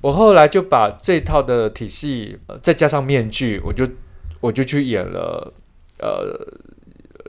[0.00, 3.86] 我后来就把这套的体系，呃，再加上面具，我就
[4.40, 5.52] 我就去演了
[5.98, 6.46] 呃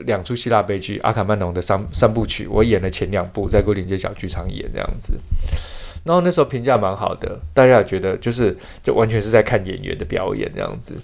[0.04, 5.14] 两出希腊悲剧《阿卡曼农》的三三部曲，我演了前两部，在桂林街小剧场演这样子。
[6.04, 10.94] 然后那时候评价蛮好的，大家也觉得就是就完全是在看演员的表演这样子。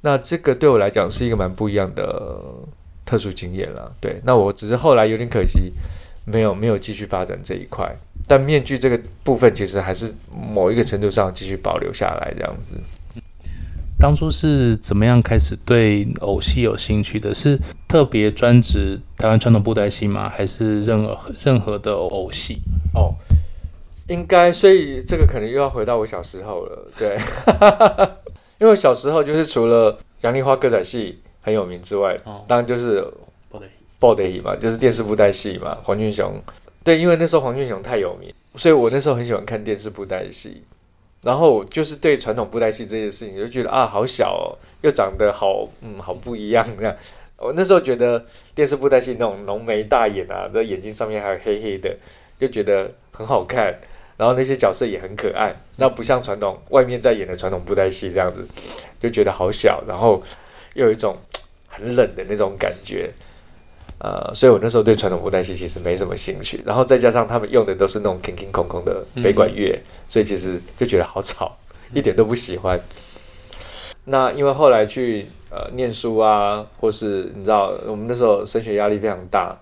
[0.00, 2.40] 那这个对我来讲是一个蛮不一样的
[3.04, 3.92] 特殊经验了。
[4.00, 5.72] 对，那我只是后来有点可惜，
[6.24, 7.92] 没有没有继续发展这一块。
[8.28, 12.76] 但面具这个部分其实还是某一个程度上继续保留下来这样子。
[13.98, 17.34] 当初是怎么样开始对偶戏有兴趣的？
[17.34, 17.58] 是
[17.88, 20.28] 特别专职台湾传统布袋戏吗？
[20.28, 22.58] 还是任何任何的偶戏？
[22.94, 23.12] 哦。
[24.08, 27.16] 应该，所以这个可能又要回到我小时候了，对，
[28.58, 33.06] 因为小时候就是除了杨丽花歌仔戏很有名之外，哦、当然就是
[33.98, 36.34] 布袋戏嘛，就是电视布袋戏嘛，黄俊雄，
[36.82, 40.62] 对，因为那时候黄俊雄太有名，所以我那时候很喜欢看电视布袋戏，
[41.22, 46.96] 然后就是对传统布袋戏这件事情就觉得啊，好小哦，又长得好，嗯，好不一样这样。
[47.36, 51.96] 我那时候觉得电视布袋戏那种浓眉大眼啊，这眼睛上面还有黑黑的，
[52.40, 53.78] 就觉得很好看。
[54.18, 58.44] 然后那些角色也很可爱，那不像传统外面在演的传统布袋戏这样子，
[59.00, 60.20] 就觉得好小，然后
[60.74, 61.16] 又有一种
[61.68, 63.08] 很冷的那种感觉，
[63.98, 66.60] 呃，所以我那时候对传统布袋戏其实没什么兴趣。
[66.66, 71.56] 然后再加上他们用的都是那种空空空空的北管乐，嗯、所以其实就觉得好吵，
[71.94, 72.78] 一点都不喜欢。
[74.06, 79.56] 那因为后来去呃念书啊，或是你知道我们那时候升学压力非常大。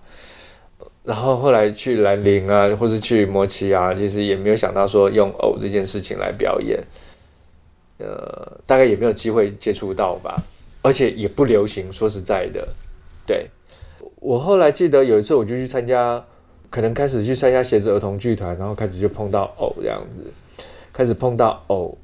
[1.07, 6.83] 然后后来去兰陵啊，或是去摩奇啊，其实也没有想到说用偶这件事情来表演，
[7.99, 10.35] 呃，大概也没有机会接触到吧，
[10.81, 11.85] 而且也不流行。
[11.93, 12.67] 说实在的，
[13.25, 13.47] 对，
[14.19, 16.21] 我后来记得有一次，我就去参加，
[16.69, 20.21] 可能开始去参加鞋子儿童剧团，然后开始就碰到偶这样子，
[20.91, 21.97] 开始碰到偶，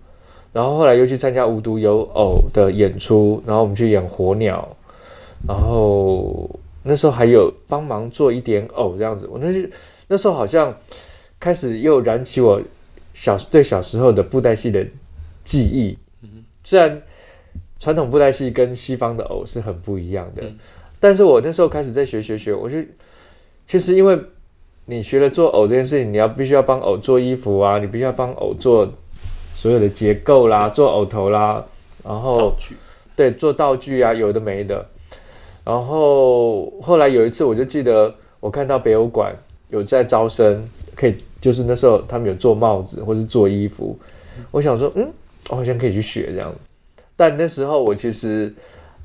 [0.53, 4.77] 然后后来又去参加无独有偶的演出，然后我们去演火鸟，
[5.45, 6.49] 然后。
[6.83, 9.69] 那时候还有帮忙做一点偶这样子，我那是
[10.07, 10.77] 那时候好像
[11.39, 12.61] 开始又燃起我
[13.13, 14.85] 小对小时候的布袋戏的
[15.43, 15.97] 记忆。
[16.63, 17.01] 虽然
[17.79, 20.43] 传统布袋戏跟西方的偶是很不一样的，
[20.99, 22.77] 但是我那时候开始在学学学，我就
[23.65, 24.17] 其实因为
[24.85, 28.89] 你学了做偶这件事情，你要必须要帮偶做衣服啊，你必须要帮偶做
[29.53, 31.65] 所有的结构啦，做偶头啦，
[32.03, 32.55] 然后
[33.15, 34.85] 对做道具啊，有的没的。
[35.63, 39.33] 然后后来有一次，我就记得我看到北欧馆
[39.69, 40.61] 有在招生，
[40.93, 43.97] 可以就是那时候他们有做帽子或是做衣服，
[44.51, 45.09] 我想说，嗯，
[45.49, 46.53] 我好像可以去学这样。
[47.15, 48.53] 但那时候我其实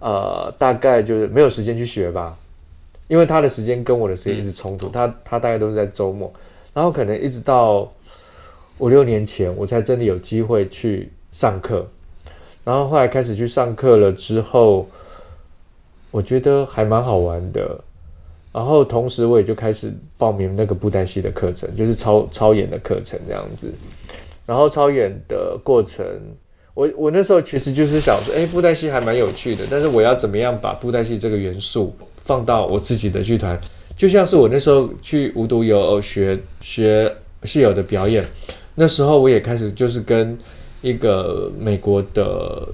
[0.01, 2.37] 呃大概就是没有时间去学吧，
[3.07, 6.33] 因为他的时间跟我的时间一直冲突，他他大概都是在周末，
[6.75, 7.89] 然后可能一直到
[8.79, 11.87] 五六年前我才真的有机会去上课，
[12.65, 14.89] 然后后来开始去上课了之后。
[16.11, 17.79] 我觉得还蛮好玩的，
[18.53, 23.73] 然后同时我也就开始报名那个布袋戏的课程，就是超超演的课程这样子。
[24.47, 26.05] 然后超演的过程，
[26.73, 33.61] 我我那时候其实就是想说，哎，布袋戏还蛮有趣的，但是我要怎么样把布袋戏这个元素放到我自己的剧团？
[33.95, 38.25] 就像是我那时候去无独有偶学学戏友的表演，
[38.75, 40.39] 那时候我也开始就是跟
[40.81, 42.67] 一个美国的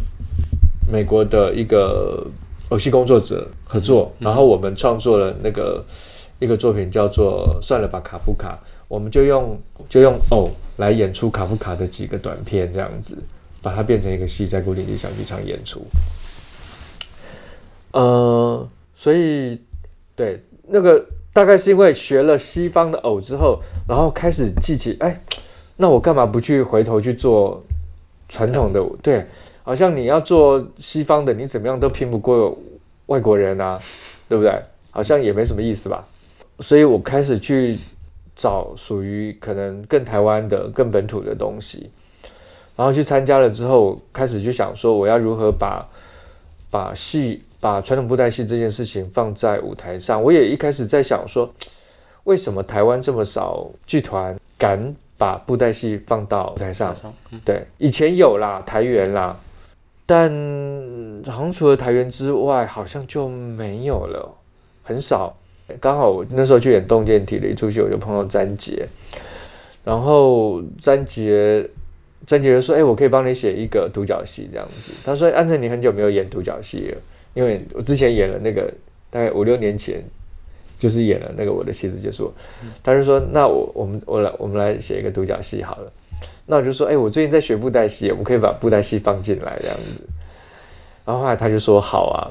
[0.89, 2.25] 美国的一个
[2.71, 5.85] 偶戏工作者合作，然后我们创作了那个
[6.39, 8.59] 一个作品叫做《算了吧，卡夫卡》。
[8.87, 13.17] 我们就用就用偶来演出卡夫卡的几个短片，这样子
[13.63, 15.81] 把它变成一个戏，在古典音响剧场演出。
[17.93, 19.59] 呃，所以
[20.15, 25.21] 对那个大概是因为学了西方的偶之后，然后开始记起，哎，
[25.77, 27.65] 那我干嘛不去回头去做
[28.29, 28.85] 传统的？
[29.03, 29.27] 对，
[29.65, 32.57] 好像你要做西方的，你怎么样都拼不过
[33.07, 33.81] 外国人啊，
[34.31, 34.53] 对不对？
[34.93, 36.07] 好像也没什么意思吧。
[36.61, 37.77] 所以我开始去。
[38.37, 41.89] 找属于可能更台湾的、更本土的东西，
[42.75, 45.89] 然后去参加了之后，开始就想说，我要如何把
[46.69, 50.21] 把戏、把传统布袋戏这件事情放在舞台上。
[50.21, 51.49] 我也一开始在想说，
[52.25, 56.93] 为什么台湾这么少剧团敢把布袋戏放到舞台上？
[57.45, 59.39] 对，以前有啦，台元啦，
[60.07, 60.31] 但
[61.27, 64.35] 好像除了台元之外，好像就没有了，
[64.83, 65.35] 很少。
[65.81, 68.87] 刚好我那时候去演动见体的一出戏，我就碰到詹杰，
[69.83, 71.71] 然后詹杰
[72.27, 76.99] 詹杰就说：“哎、我可以帮你写一个独角戏这样子。”他说：“安辰，你很久没有演独角戏了，
[77.33, 78.71] 因为我之前演了那个
[79.09, 80.05] 大概五六年前，
[80.79, 82.31] 就是演了那个我的妻子就是我。”
[82.85, 85.91] 他就说：“那我我们我来我们来写一个独角戏好了。”
[86.47, 90.01] 那我就说：“哎、欸，我最近在学布袋戏，我们可以把布袋戏放进来这样子。”
[91.05, 92.31] 然后后来他就说：“好啊。”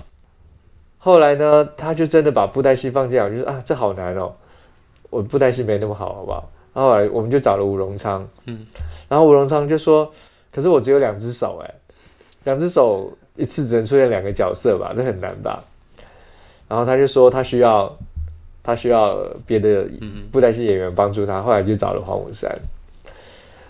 [0.99, 4.33] 后来呢，他就真的把布袋戏放进来，我就说啊，这好难哦，
[5.09, 6.49] 我布袋戏没那么好，好不好？
[6.73, 8.65] 然后后来我们就找了吴荣昌，嗯，
[9.09, 10.09] 然后吴荣昌就说，
[10.51, 11.73] 可是我只有两只手，哎，
[12.45, 15.63] 两只手一次只能出现两个角色吧，这很难吧？
[16.67, 17.95] 然后他就说他需要，
[18.63, 19.85] 他需要别的
[20.31, 22.49] 布袋戏演员帮助他，后来就找了黄武山，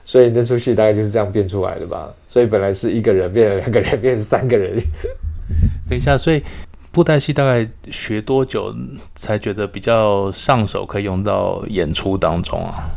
[0.05, 2.13] 所以那出戏大概就是这样变出来的吧？
[2.27, 4.77] 所以本来是一个人变了两个人，变成三个人。
[5.89, 6.43] 等一下，所以。
[6.93, 8.71] 布袋戏大概学多久
[9.15, 12.87] 才觉得比较上手，可以用到演出当中啊？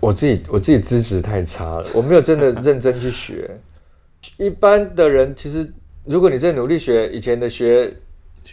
[0.00, 3.48] 我自己我自己资质太差了，我没有真的认真去学。
[4.38, 5.72] 一般的人其实，
[6.04, 7.96] 如果你真的努力学，以前的学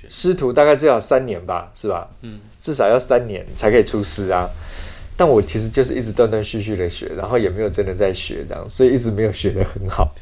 [0.08, 2.08] 师徒大概至少三年吧，是吧？
[2.22, 4.48] 嗯，至少要三年才可以出师啊。
[5.20, 10.16] 但我其实就是一直断断续续的学，然后也没有真的在学这样，所以一直没有学得很好。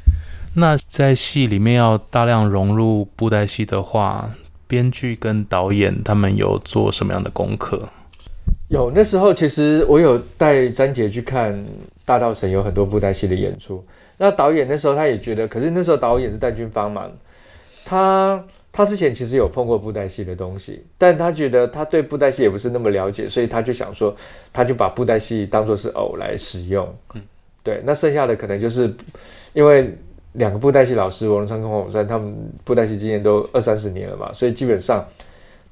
[0.55, 4.31] 那在戏里面要大量融入布袋戏的话，
[4.67, 7.87] 编剧跟导演他们有做什么样的功课？
[8.69, 11.63] 有，那时候其实我有带詹杰去看
[12.03, 13.85] 大道城有很多布袋戏的演出。
[14.17, 17.05] 那导演那时候他也觉得，可是那时候导演是戴军芳嘛，
[17.85, 18.43] 他
[18.77, 24.15] 他之前其实有碰过布袋戏的东西，但他觉得他对布袋戏也不是那么了解，所以他就想说，
[24.53, 26.87] 他就把布袋戏当做是偶来使用。
[27.15, 27.21] 嗯，
[27.63, 28.93] 对，那剩下的可能就是
[29.53, 29.91] 因为。
[30.33, 32.31] 两个布袋戏老师，王荣昌跟黄永山，他们
[32.63, 35.03] 布袋戏经验都二三十年了嘛，所以基本上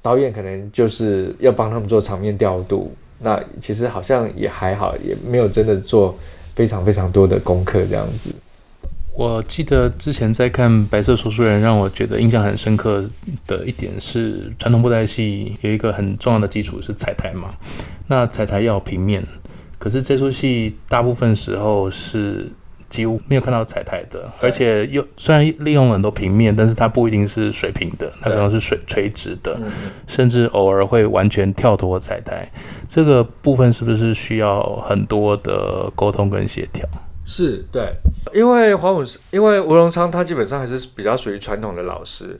[0.02, 2.90] 导演可能就是要帮他们做场面调度。
[3.20, 6.18] 那其实好像也还好，也没有真的做
[6.56, 8.30] 非常非常多的功课这样子。
[9.16, 13.02] 我记得之前在看《白色说书人》，让我觉得印象很深刻
[13.46, 17.54] 的一点是，传统布袋戏有一个很重要的基础是彩台嘛。
[18.08, 19.26] 那彩台要平面，
[19.78, 22.50] 可是这出戏大部分时候是。
[22.88, 29.60] 几乎没有看到彩台的，而且又虽然利用了很多平面，但是它不一定是水平的，它可能是水垂直的，
[30.06, 32.48] 甚至偶尔会完全跳脱彩台。
[32.86, 36.88] 这个部分是不是需要很多的沟通跟协调？
[37.28, 37.92] 是对，
[38.32, 42.38] 因为黄武，因为吴荣昌他基本上还是比较属于传统的老师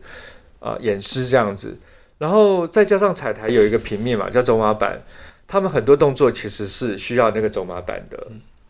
[0.60, 1.76] 啊、呃，演师这样子，
[2.18, 5.02] 然后再加上彩台有一个平面嘛，叫走马板，
[5.48, 8.28] 他们很多动作其实是需要那个走马板的。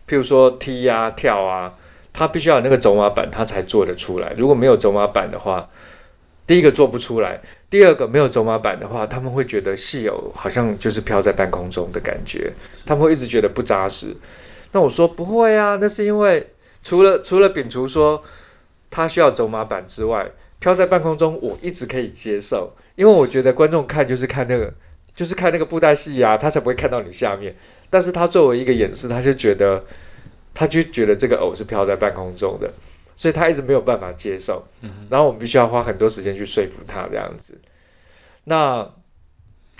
[0.08, 1.74] 譬如说踢啊、跳啊，
[2.14, 4.32] 他必须要有那个走马板，他才做得出来。
[4.38, 5.68] 如果没有走马板的话，
[6.46, 12.50] 第一个做不出来，第二个没有走马板的话，他们会觉得戏偶好像就是飘在半空中的感觉，
[12.86, 14.16] 他们会一直觉得不扎实。
[14.76, 16.50] 那我说不会啊，那是因为
[16.82, 18.22] 除了除了秉除说
[18.90, 24.70] 他需要走马板之外，飘在半空中我一直可以接受，因为我觉得观众看就是看那个
[25.14, 27.56] 就是看那个布袋戏啊，他才不会看到你下面。
[27.88, 29.82] 但是他作为一个演示，他就觉得，
[30.52, 32.70] 他就觉得这个偶是飘在半空中的，
[33.16, 34.62] 所以他一直没有办法接受。
[35.08, 37.58] 然后我们必须要花很多时间去说服他这样子。
[38.44, 38.86] 那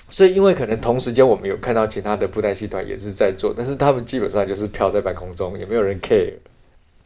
[0.09, 6.33] 所以因为可能同时间我们有看到其他的布袋戏团也是在做，但是他们基本上就是飘在半空中，也没有人 care，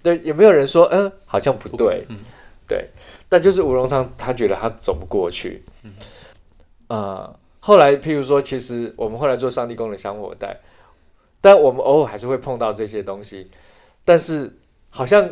[0.03, 2.17] 对，也没有人说，嗯、呃，好像不对，嗯、
[2.67, 2.89] 对。
[3.27, 5.91] 但就是吴荣昌他觉得他走不过去，嗯，
[6.89, 10.59] 呃，后来譬如说，其实我们后来做上帝宫的香火袋，
[11.39, 13.49] 但我们偶尔还是会碰到这些东西，
[14.03, 14.53] 但是
[14.89, 15.29] 好像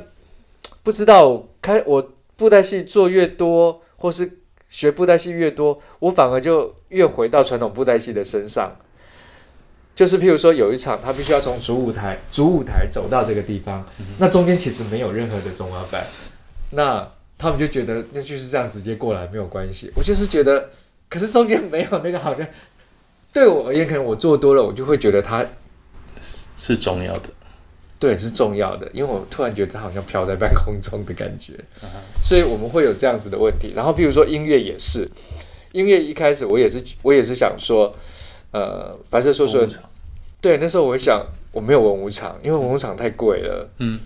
[0.82, 4.39] 不知道开我布袋戏做越多，或是
[4.70, 8.72] 学布袋戏越多，我反而就越回到传统布袋戏的身上。
[9.94, 16.08] 就是譬如说，有一场他必须要从主舞台主舞台走到这个地方，嗯、那中间其实没有任何的中华板，
[16.70, 17.06] 那。
[17.42, 19.90] 他们就觉得那就是这样直接过来没有关系。
[19.96, 20.72] 我就是觉得，
[21.08, 22.46] 可是中间没有那个好像，
[23.32, 25.46] 对我而言，可能我做多了，我就会觉得它
[26.58, 27.30] 是重要的。
[28.00, 31.54] 对，是重要的，因为我突然觉得它好像飘在半空中的感觉，
[32.24, 33.74] 所以我们会有这样子的问题。
[33.76, 35.08] 然后，譬如说音乐也是，
[35.74, 37.94] 音乐一开始我也是我也是想说，
[38.52, 39.68] 呃，白色说说，
[40.40, 43.70] 对，那时候我想我没有文武场，因为文武场太贵了。
[43.80, 44.00] 嗯，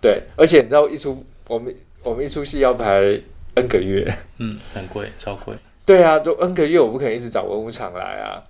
[0.00, 1.74] 对，而且你知道一出我们。
[2.04, 3.00] 我们一出戏要排
[3.54, 5.54] N 个月，嗯，很贵，超贵。
[5.86, 8.42] 对啊，都 N 个月，我不可能一直找文武场来啊。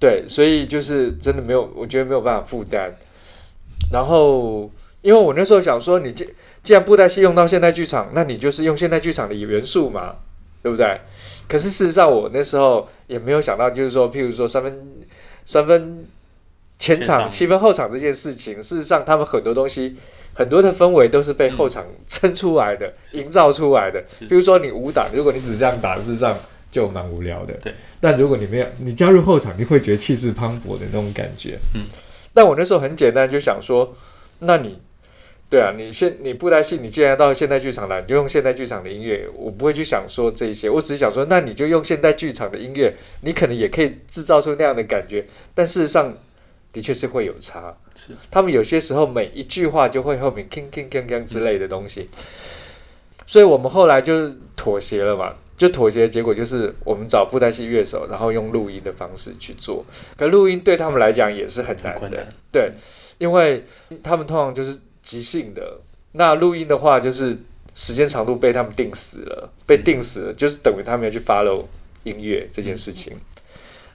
[0.00, 2.92] 对，所以就是真的没有，我觉得没有办法负担。
[3.92, 4.70] 然后，
[5.02, 6.28] 因为我那时候想说，你既
[6.62, 10.16] 既然布袋戏用到现代剧场，那你就是用现代剧场的元素嘛，
[10.62, 11.00] 对不对？
[11.48, 14.86] 可是事实上，我那时候也没有想到，就是说，譬如说三分
[15.44, 16.04] 三分
[16.78, 19.96] 前场、七分后场这件事情，事实上，他们很多东西。
[20.32, 24.00] 很多的氛围都是被后场撑出来的，营造出来的。
[24.20, 26.38] 比如说你武打，如果你只是这样打，事实上
[26.70, 27.52] 就蛮无聊的。
[27.54, 27.74] 对。
[28.00, 31.58] 但如果你没有，你加入后场，你会觉得气势磅礴的那种感觉。
[31.74, 31.82] 嗯。
[32.32, 33.94] 但我那时候很简单，就想说，
[34.40, 34.78] 那你，
[35.48, 39.28] 对啊，你现你布袋戏，你既然到现代剧场来，你就用现代剧场的音乐。
[39.34, 45.26] 我不会去想说这些，我只是想说，那你就用现代剧场的音乐，你可能也可以制造出那样的感觉。
[45.54, 46.16] 但事实上，
[46.72, 47.76] 的确是会有差。
[47.96, 52.08] 是，他们有些时候每一句话就会后面 king king king 之类的东西，
[53.26, 59.84] 所以我们后来就妥协了嘛，就妥协的结果就是我们找布袋戏乐手，然后用录音的方式去做。
[60.16, 62.72] 可录音对他们来讲也是很难的，对，
[63.18, 63.62] 因为
[64.02, 65.78] 他们通常就是即兴的。
[66.12, 67.36] 那录音的话，就是
[67.74, 71.66] 时间长度被他们定死了，被定死了，就是等于他们要去 follow
[72.04, 73.14] 音乐这件事情。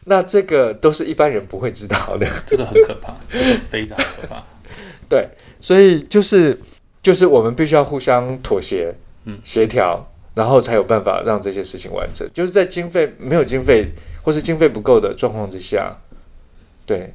[0.04, 3.16] 那这个都是一般人不会知道的， 这个很可怕，
[3.72, 4.44] 非常可怕。
[5.10, 5.28] 对，
[5.60, 6.56] 所以就是
[7.02, 8.94] 就是我们必须要互相妥协，
[9.24, 12.28] 嗯，协调，然后才有办法让这些事情完成。
[12.34, 15.98] 就是在经费没有经费或是经费不够的状况之下，
[16.86, 17.14] 对。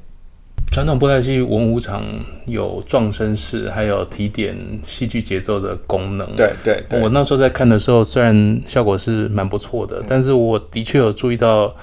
[0.71, 2.05] 传统布袋戏文武场
[2.45, 6.25] 有撞声式，还有提点戏剧节奏的功能。
[6.35, 11.75] 对对，对，我那时候在看的时候，虽然效果是蛮不错的，嗯，但是我的确有注意到。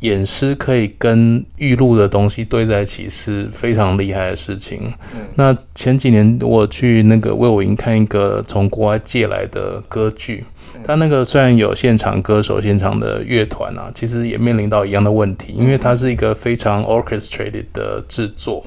[0.00, 4.92] 演诗可以跟预录的东西对在一起是非常厉害的事情。
[5.14, 10.44] 嗯、那前几年我去那个魏武营看一个从国外借来的歌剧，
[10.82, 18.64] 他、嗯、那个虽然有现场歌手、现场的乐团啊，其实也面临到一样的问题，因为它是一个非常 orchestrated 的制作，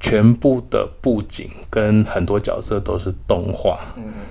[0.00, 3.78] 全部的布景跟很多角色都是动画，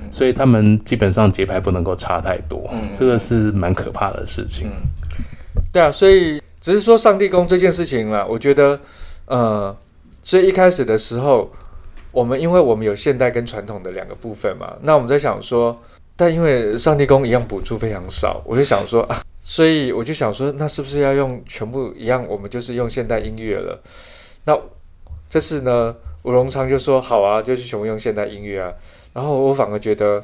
[0.09, 2.67] 所以他们基本上节拍不能够差太多，
[2.97, 4.71] 这个是蛮可怕的事情。
[5.76, 8.80] 嗯对啊，所以只是说上帝宫这件事情啦，我觉得，
[9.26, 9.76] 呃，
[10.23, 11.51] 所以一开始的时候，
[12.13, 15.78] 我们因为我们有现代跟传统的两个部分嘛，那我们在想说，
[16.15, 23.78] 但因为上帝宫一样补助非常少，我就想说啊，所以我就想说，那是不是要用全部一样，我们就是用现代音乐了？
[24.45, 24.57] 那
[25.30, 28.71] 这次呢，吴荣昌就说好啊，就是全部用现代音乐啊，
[29.11, 30.23] 然后我反而觉得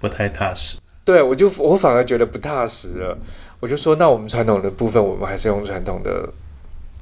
[0.00, 3.18] 不太踏实，对，我就我反而觉得不踏实了。
[3.64, 6.28] 我就说，那我们传统的部分，我们还是用传统的，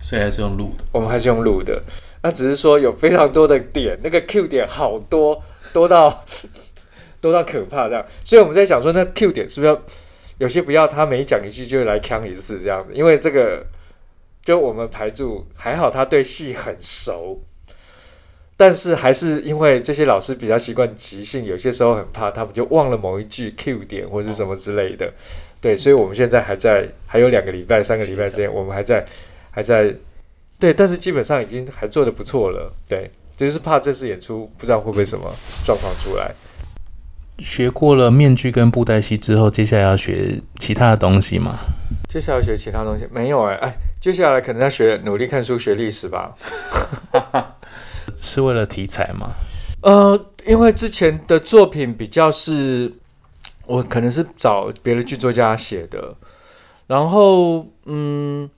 [0.00, 0.84] 所以还是用录的。
[0.92, 1.82] 我们还是用录的，
[2.22, 5.42] 那只是说有非常多的点，那个 Q 点好多，
[5.72, 6.24] 多到
[7.20, 8.06] 多到可怕这样。
[8.24, 9.82] 所以我们在想说，那 Q 点是不是要
[10.38, 10.86] 有些不要？
[10.86, 13.66] 他每讲一句就来呛一次这样子，因为这个
[14.44, 17.40] 就我们排住还好，他对戏很熟，
[18.56, 25.12] 但是还是因为这些老师比较习惯即兴，有些时候很怕他们就忘了某一句 Q 点或者什么之类的。
[25.62, 29.06] 哦对，所以我们现在还在，还有两个礼拜、三个礼拜时间，我们还在，
[29.52, 29.94] 还在，
[30.58, 32.72] 对，但是基本上已经还做的不错了。
[32.88, 35.32] 对，就是怕这次演出不知道会不会什么
[35.64, 36.34] 状况出来。
[37.38, 41.60] 学过了面具跟布袋戏之后，接下来要学其他的东西吗？
[42.08, 46.34] 接下来要学其他东西没有哎哎，接下来可能要学努力看书学历史吧。
[48.16, 49.30] 是为了题材吗？
[49.82, 52.92] 呃，因为之前的作品比较是。
[53.66, 56.14] 我可能是找别的剧作家写的，
[56.86, 58.48] 然后嗯，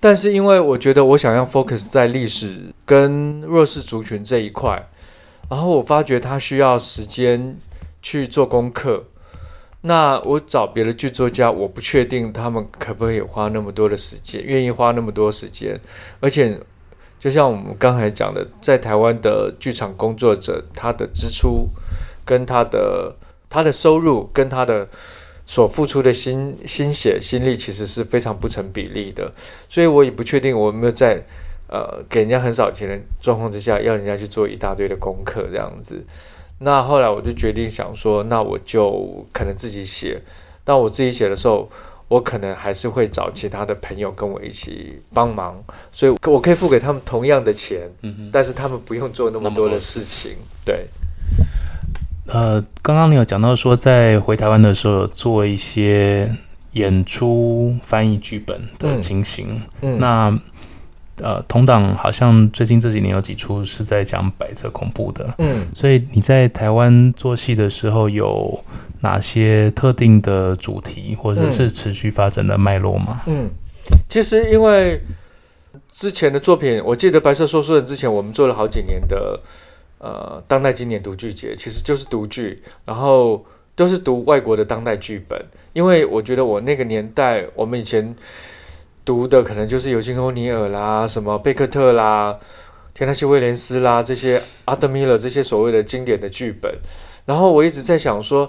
[0.00, 4.88] 但是因为我觉得我想要 focus 在历史跟弱势族群这一块，
[5.50, 7.56] 然后我发觉他需要时间
[8.00, 9.04] 去做功课。
[9.84, 15.80] 那我找别的剧作家，我不确定他们可不可以花那么多的时间，愿意花那么多时间。
[16.20, 16.56] 而且，
[17.18, 21.66] 就像我们刚才讲的，在台湾的剧场工作者，他的支出
[22.24, 23.12] 跟他的
[23.52, 24.88] 他的收入跟他的
[25.44, 29.30] 所付出的心心血心力，其实是非常不成比例的。
[29.68, 31.22] 所以我也不确定我有没有在
[31.68, 36.02] 呃给人家很少钱的状况之下，要人家去做一大堆的功课这样子。
[36.60, 40.18] 那后来我就决定想说，那我就可能自己写。
[40.64, 41.68] 但我自己写的时候，
[42.08, 50.36] 我可能还是会找其他的朋友跟我一起帮忙，所以我可以付给他们同样的钱，嗯，但是他们不用做那么多的事情。
[50.64, 50.86] 对。
[52.26, 56.34] 呃，刚刚你有讲到说，在回台湾的时候有做一些
[56.72, 59.58] 演出、翻译剧本的情形。
[59.80, 60.38] 嗯，那。
[61.16, 68.58] 呃，同党好像最近这几年有几出是在讲白色恐怖的，嗯，所以你在台湾做戏的时候有
[69.02, 73.22] 哪些特定的主题或者是持续发展的脉络吗？
[73.26, 73.48] 嗯，
[74.08, 75.00] 其实因为
[75.92, 79.38] 之前的作品，我记得《白色说书人》之前我们做了好几年的
[80.02, 83.42] 呃当代经典读剧节，其实就是读剧，然后
[83.74, 85.42] 都是读外国的当代剧本，
[85.72, 88.14] 因为我觉得我那个年代，我们以前。
[89.04, 92.38] 读的可能就是尤金·欧尼尔啦，什么贝克特啦、
[92.94, 96.72] 田纳西·威廉斯啦，这些阿德米勒这些所谓的经典的剧本。
[97.26, 98.48] 然后我一直在想说，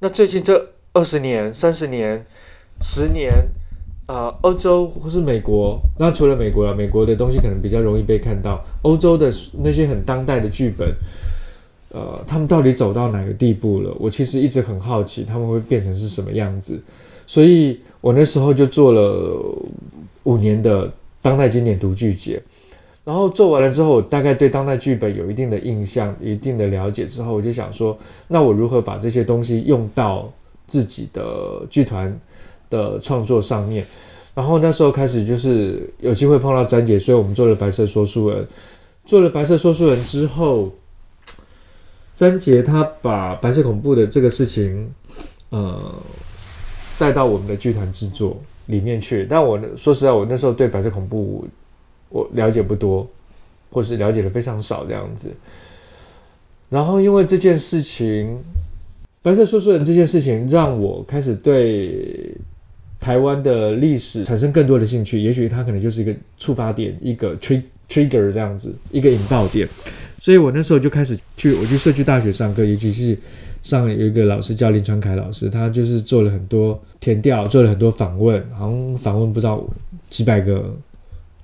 [0.00, 2.26] 那最近这二十年、三十年、
[2.80, 3.30] 十年，
[4.08, 8.62] 呃，欧洲或是美国，那除了美国了，美国的东西可能比较容易被看到。
[8.82, 9.32] 欧洲的
[9.62, 10.92] 那些很当代的剧本，
[11.90, 13.94] 呃，他们到底走到哪个地步了？
[14.00, 16.78] 我其实一直很好奇，他们会变成是什么样子。
[17.26, 19.56] 所以我那时候就做了
[20.24, 20.92] 五年的
[21.22, 22.42] 当代经典读剧节，
[23.04, 27.96] 然后做完了之后，我大概对当代剧本有一定的印象、一定的了解之后，我就想说，
[28.26, 30.28] 那我如何把这些东西用到
[30.66, 32.14] 自己的剧团
[32.72, 33.86] 的创作上面？
[34.34, 38.42] 然后那时候开始就是有机会碰到詹杰，所以我们做了《白色说书人》。
[39.04, 40.72] 做了《白色说书人》之后，
[42.16, 44.90] 詹杰他把白色恐怖的这个事情，
[45.50, 45.94] 呃。
[46.98, 51.44] 带到我们的剧团制作里面去，但我说实在，我那时候对白色恐怖
[52.10, 53.04] 我了解不多，
[53.72, 55.28] 或是了解的非常少这样子。
[56.68, 58.38] 然后因为这件事情，
[59.20, 62.36] 白色说书人这件事情让我开始对
[63.02, 69.68] 台湾的历史产生更多的兴趣，也许它可能就是一个触发点，一个 trigger trigger 这样子，一个引爆点。
[70.20, 73.18] 所以我那时候就开始去，我去社区大学上课，尤其是。
[73.62, 79.64] 上有一个老师叫林传凯老师，他就是做了很多填调，做了很多访问，好像访问不知道
[80.10, 80.76] 几百个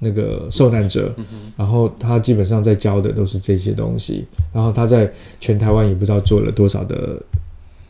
[0.01, 1.15] 那个受难者，
[1.57, 7.23] 然后他基本上在教的都是这些东西，然后他在全台湾也不知道做了多少的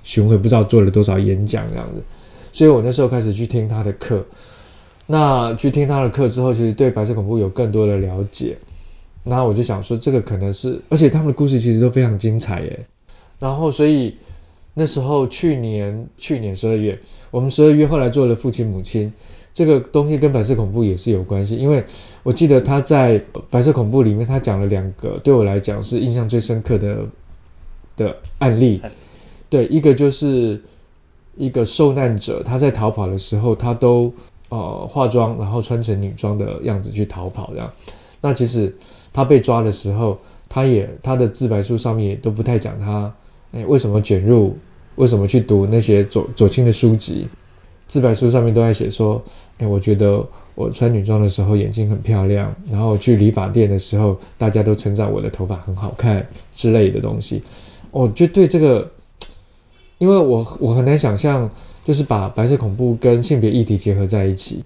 [0.02, 2.02] 巡回，不知道做了多少演讲这样子，
[2.58, 4.20] 所以我那时候开始去听他的课，
[5.06, 8.56] 那去听他的课之后，其实对白色恐怖有更多的了解，
[9.22, 12.80] 那我就想说，这个可能是，而且他们的故事其实都非常精彩耶。
[13.38, 14.16] 然后，所以
[14.74, 16.98] 那时候去年去年十二月，
[17.30, 19.12] 我们十二月后来做了父亲母亲
[19.54, 21.54] 这个东西，跟白色恐怖也是有关系。
[21.54, 21.84] 因为
[22.24, 27.06] 我记得他在白色恐怖里面，他讲了两个对我来讲是印象最深刻的
[27.96, 28.82] 的案例。
[29.48, 30.60] 对，一个就是
[31.38, 34.12] 一个受难者，他在逃跑的时候，他都
[34.48, 37.72] 呃化妆，然后穿成女装的样子去逃跑，这样。
[38.20, 38.74] 那其实
[39.12, 40.18] 他被抓的时候，
[40.48, 43.14] 他也他的自白书上面也都不太讲他。
[43.52, 44.54] 哎，为什么卷入？
[44.96, 47.28] 为什么去读那些左左倾的书籍？
[47.86, 49.22] 自白书上面都在写说：
[49.58, 50.26] 哎，我觉得
[50.56, 57.42] 我穿女装的时候眼睛很漂亮，然后去理发店的时候，大家都称赞我的头发很好看之类的东西。
[57.92, 58.90] 我就对这个，
[59.98, 61.50] 因为我我很难想象，
[61.84, 64.64] 就是把白色恐怖跟性别议题结合在一起。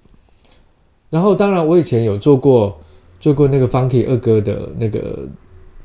[1.10, 2.78] 然后，当然我以前有做过
[3.20, 5.28] 做过那个 Funky 二哥的那个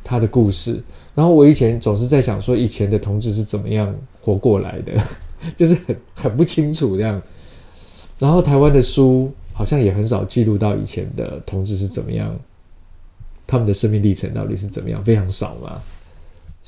[0.03, 0.81] 他的故事。
[1.13, 4.93] 然后我以前总是在想说，以前的同志是怎么样活过来的，
[5.55, 7.21] 就是很很不清楚这样。
[8.19, 12.33] 然后台湾的书好像也很少记录到以前的同志是怎么样，
[13.45, 15.81] 他们的生命历程到底是怎么样，非常少嘛。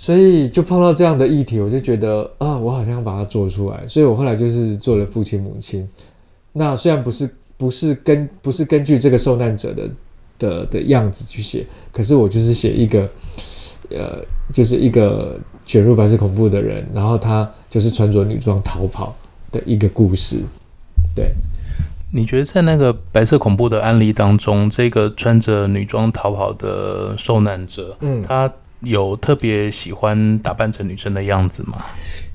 [0.02, 3.86] 所以就碰到这样的议题，我就觉得啊，我好像要把它做出来。
[3.86, 5.86] 所以我后来就是做了父亲母亲。
[6.54, 9.90] 那虽然不是不是根不是根据这个受难者的
[10.40, 13.06] 的的样子去写，可是我就是写一个。
[13.92, 14.24] 呃，
[14.54, 15.36] 就是一个
[15.66, 19.16] 卷入白色恐怖的人，然后他就是穿着女装逃跑
[19.52, 20.44] 的一个故事。
[21.16, 21.32] 对，
[22.14, 31.78] 你觉得在那个白色恐怖的案例当中，这个穿着女装逃跑的受难者，嗯，他有特别喜欢打扮成女生的样子吗？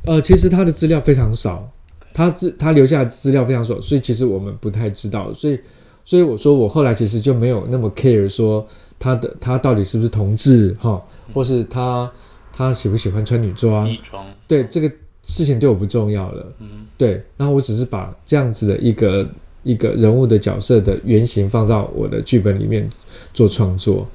[0.04, 1.66] 呃，其实他的资料非常少，
[2.12, 5.32] 他资他留下的资料非常少，所以其实我们不太知道。
[5.32, 5.58] 所以，
[6.04, 8.66] 所以我说我后来其实就没有那么 care 说
[8.98, 12.10] 他的他到底是不是同志哈，或是他
[12.52, 13.86] 他喜不喜欢穿女装？
[13.86, 14.92] 女装对这个
[15.22, 16.52] 事情对我不重要了。
[16.58, 19.26] 嗯，对，然后我只是把这样子的一个
[19.62, 22.86] 一个人物的角色的原型放到我的剧本里面
[23.32, 24.06] 做创作。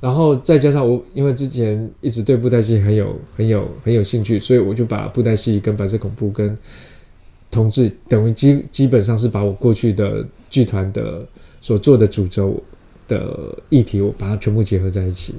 [0.00, 6.56] 然后再加上我，因为之前一直对布袋戏很有、很有、很有兴趣，所以我就把布袋戏跟白色恐怖跟
[7.50, 11.24] 同志等于基基本上是把我过去的剧团的
[11.60, 12.62] 所做的主轴
[13.08, 15.34] 的议题，我把它全部结合在一起。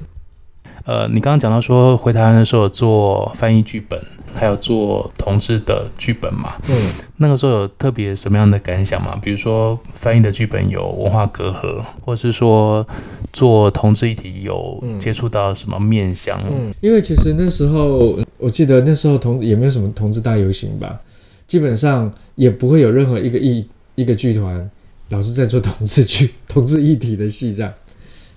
[0.84, 4.00] 呃，你刚刚讲到说回台湾的时候做翻译剧本，
[4.36, 6.52] 还有做同志的剧本嘛？
[6.68, 9.18] 嗯，那个时候有特别什么样的感想吗？
[9.22, 12.86] 比如说翻译的剧本有文化隔阂，或是说
[13.32, 16.38] 做同志议题有接触到什么面向？
[16.50, 21.00] 嗯，因为其实那时候我记得那时候同也没有什么同志大游行吧，
[21.46, 24.70] 基本上也不会有任何一个艺一个剧团
[25.08, 27.72] 老是在做同志剧同志议题的戏这样。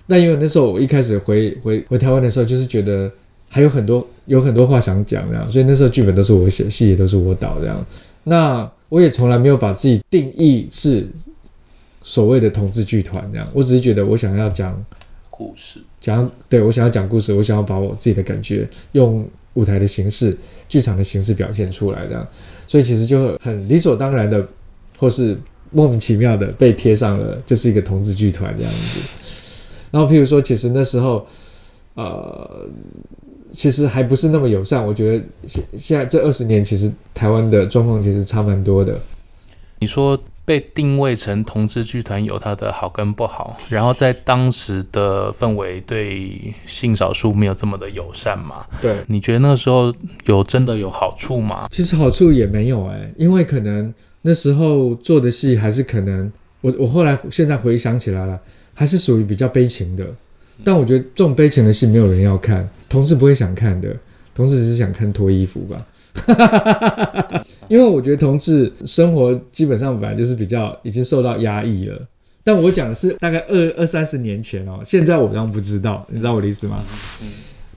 [0.06, 3.08] 那因为那时候我一开始回回回台湾的时候，就是觉得
[3.52, 7.84] 还有很多有很多话想讲这样，所以那时候剧本都是我写，戏也都是我导这样。
[8.22, 11.04] 那我也从来没有把自己定义是
[12.00, 14.80] 所谓的同志剧团这样，我只是觉得我想要讲
[15.28, 20.38] 故事，讲对我想要讲故事，我想要把我自己的感觉用舞台的形式、
[20.68, 22.24] 剧场的形式表现出来这样，
[22.68, 24.46] 所以其实就很理所当然的，
[24.96, 25.36] 或是
[25.72, 29.00] 莫名其妙的被贴上了就是一个同志剧团这样子。
[29.90, 31.26] 然后，譬如说，其实那时候，
[31.94, 32.68] 呃，
[33.52, 34.84] 其实还不是那么友善。
[34.84, 38.98] 我觉得现现在这二十年，其实台湾的状况其实差蛮多的。
[39.78, 48.66] 你说被定位成同志剧团有它的好跟不好，然后在当时的氛围对性少数没有这么的友善嘛？
[48.80, 49.94] 对，你觉得那个时候
[50.26, 51.68] 有真的有好处吗？
[51.70, 53.92] 其实好处也没有哎，因为可能
[54.22, 56.30] 那时候做的戏还是可能，
[56.60, 58.38] 我我后来现在回想起来了。
[58.72, 60.06] 还是属于比较悲情的，
[60.64, 63.96] 但我觉得这种悲情的戏没有人要看，同事不会想看的，
[64.34, 65.86] 同事只是想看脱衣服吧。
[67.68, 72.00] 因为我觉得同志生活基本上本来就是比较已经受到压抑了。
[72.42, 76.82] 但我讲的是大概二二三十年前哦，现在我当然不知道，你知道我的意思吗？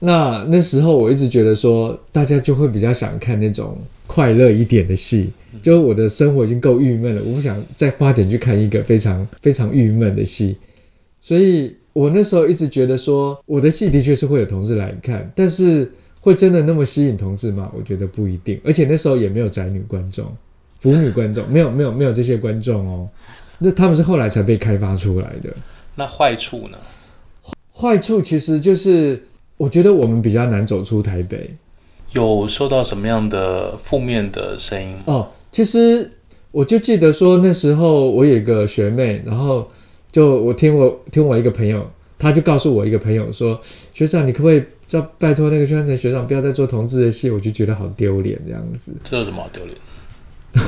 [0.00, 5.30] 那那时候我一直觉得说，大家就会比较想看那种快乐一点的戏，
[5.62, 10.56] 就我的生活已经够郁闷了，我不想再花钱去看一个非常非常郁闷的戏。
[11.20, 15.88] 所以我那时候一直觉得说，我的戏的确是会有同志来看，但是
[16.20, 17.70] 会真的那么吸引同志吗？
[17.72, 18.60] 我觉得不一定。
[18.64, 20.26] 而且那时候也没有宅女观众、
[20.80, 23.08] 腐女观众，没有没有没有这些观众哦。
[23.60, 25.54] 那他们是后来才被开发出来的。
[25.94, 26.76] 那坏处呢？
[27.72, 29.22] 坏处其实就是，
[29.56, 31.48] 我觉得我们比较难走出台北。
[32.10, 34.96] 有受到什么样的负面的声音？
[35.04, 36.10] 哦，其实
[36.50, 39.68] 我就记得说，那时候我有一个学妹，然后。
[40.14, 41.84] 就我听我听我一个朋友，
[42.16, 43.60] 他就告诉我一个朋友说
[43.92, 48.92] ：“学长，你可不可以叫拜托那个宣传学长不要再做同志的戏？”我就觉得好丢脸这样子。
[49.02, 49.76] 这有什么好丢脸？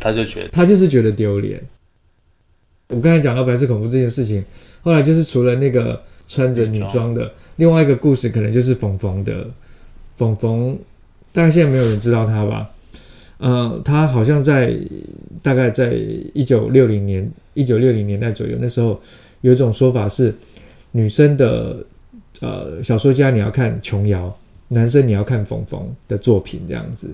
[0.00, 1.62] 他就觉得他就是觉得丢脸。
[2.88, 4.44] 我刚才讲到白色恐怖这件事情，
[4.82, 9.48] 后来就是除了那个穿着女装的，另外一个故事可能就是冯冯的
[10.16, 10.76] 冯冯，
[11.32, 12.68] 大概现在没有人知道他吧？
[13.44, 14.74] 呃，他好像在
[15.42, 15.92] 大概在
[16.32, 17.30] 一九六零年。
[17.56, 19.00] 一九六零年代左右，那时候
[19.40, 20.34] 有一种说法是，
[20.90, 21.86] 女生的
[22.40, 24.36] 呃小说家你要看琼瑶，
[24.66, 27.08] 男生你要看冯冯的作品这样子。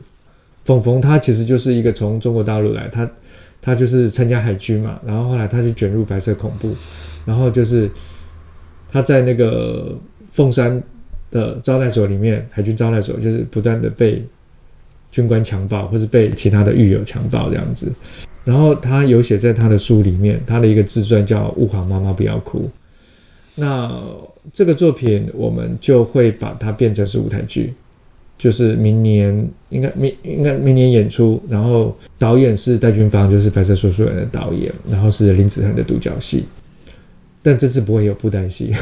[0.65, 3.11] 冯冯他其实就是一个从中国大陆来，他
[3.61, 6.75] 他就是参加海军嘛，然后后来他就卷入白色恐怖，
[7.27, 7.91] 然后就是
[8.89, 9.95] 他在那个
[10.31, 10.83] 凤山
[11.31, 14.25] 的招待所里面，海军招待所就是不断的被
[15.11, 17.91] 军官强暴，或是被其他的狱友强暴这样子。
[18.45, 22.61] 然后他有写在他的书里面，他的一个自传叫《勿好妈妈不要哭》。
[23.55, 24.03] 那
[24.53, 27.75] 这个作品我们就会把它变成是舞台剧，
[28.39, 31.43] 就是明年应该明应该明年演出。
[31.49, 36.47] 然后导演是戴君芳，就是《白色说书人》的导演，然后是林子恒的独角戏。
[37.43, 38.73] 但这次不会有布袋戏。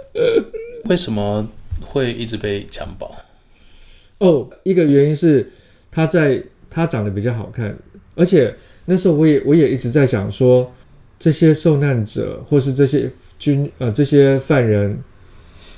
[0.88, 1.46] 为什么
[1.82, 3.14] 会一直被强暴？
[4.20, 5.50] 哦，一个原因是
[5.90, 7.76] 他在他长得比较好看，
[8.14, 8.54] 而且。
[8.90, 10.72] 那时候我也我也一直在想说，
[11.18, 13.06] 这些受难者或是这些
[13.38, 14.98] 军呃这些犯人，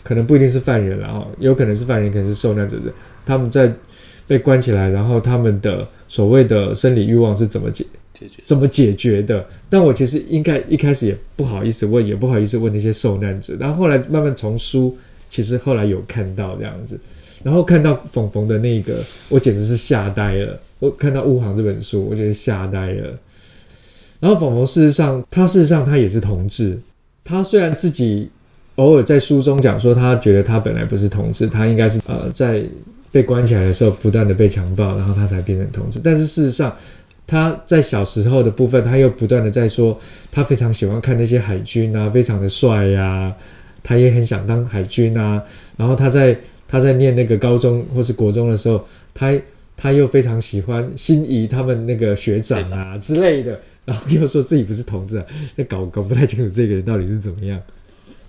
[0.04, 2.92] 可能不一定是犯人，然后有可能是犯人，可能是受难者的。
[3.26, 3.74] 他们在
[4.28, 7.84] 被关起来，然后他们的所谓的生理欲望是怎么解
[8.14, 8.40] 解决？
[8.44, 9.44] 怎么解决的？
[9.68, 13.56] 但我其实应该一开始也不好意思问，也不好意思问那些受难者。
[13.58, 14.96] 然后后来慢慢从书，
[15.28, 16.96] 其实后来有看到这样子，
[17.42, 20.60] 然后看到冯冯的那个，我简直是吓呆了。
[20.78, 23.18] 我看到《乌航》这本书，我觉得吓呆了。
[24.18, 26.78] 然后冯冯事实上，他事实上他也是同志。
[27.24, 28.28] 他虽然自己
[28.76, 32.62] 偶尔在书中讲说，他觉得他本来不是同志，他应该是呃在
[33.12, 36.00] 被关起来的时候不断的被强暴，然后他才变成同志。
[36.02, 36.74] 但是事实上，
[37.26, 39.98] 他在小时候的部分，他又不断的在说，
[40.30, 43.36] 他非常喜欢看那些海军啊，非常的帅呀、啊，
[43.82, 45.42] 他也很想当海军啊。
[45.76, 46.36] 然后他在
[46.70, 49.36] 他在念那个高中或是国中的时候，他。
[49.82, 55.24] 他又非常喜欢心仪他们那个学长啊之类的，然后又说自己不是同志，啊，
[55.56, 57.58] 就搞搞不太清楚这个人到底是怎么样。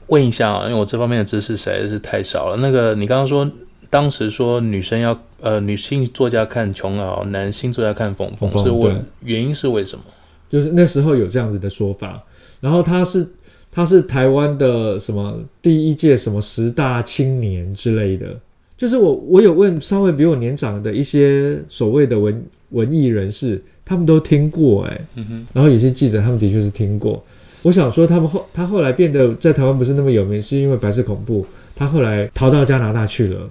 [0.07, 2.55] 问一下啊，因为我这方面的知识实在是太少了。
[2.55, 3.51] 那个你刚刚说，
[3.89, 10.05] 当时说女生要呃女性作家看琼瑶，男性作家看冯冯，是问原因是为什么？
[10.49, 12.23] 就是那时候有这样子的说法。
[12.61, 13.27] 然后他是
[13.71, 18.37] 他是台湾的什么第一届什么十大青年之类的。
[18.77, 27.23] 就是我，我有问稍微比我年长的一些所谓的文文艺人士，他们都听过哎、欸，嗯，然后有些记者他们的确是听过。
[27.61, 31.45] 我想说，他们后他后来变得在台湾不是那么有名，是因为白色恐怖，
[31.75, 33.47] 他后来逃到加拿大去了，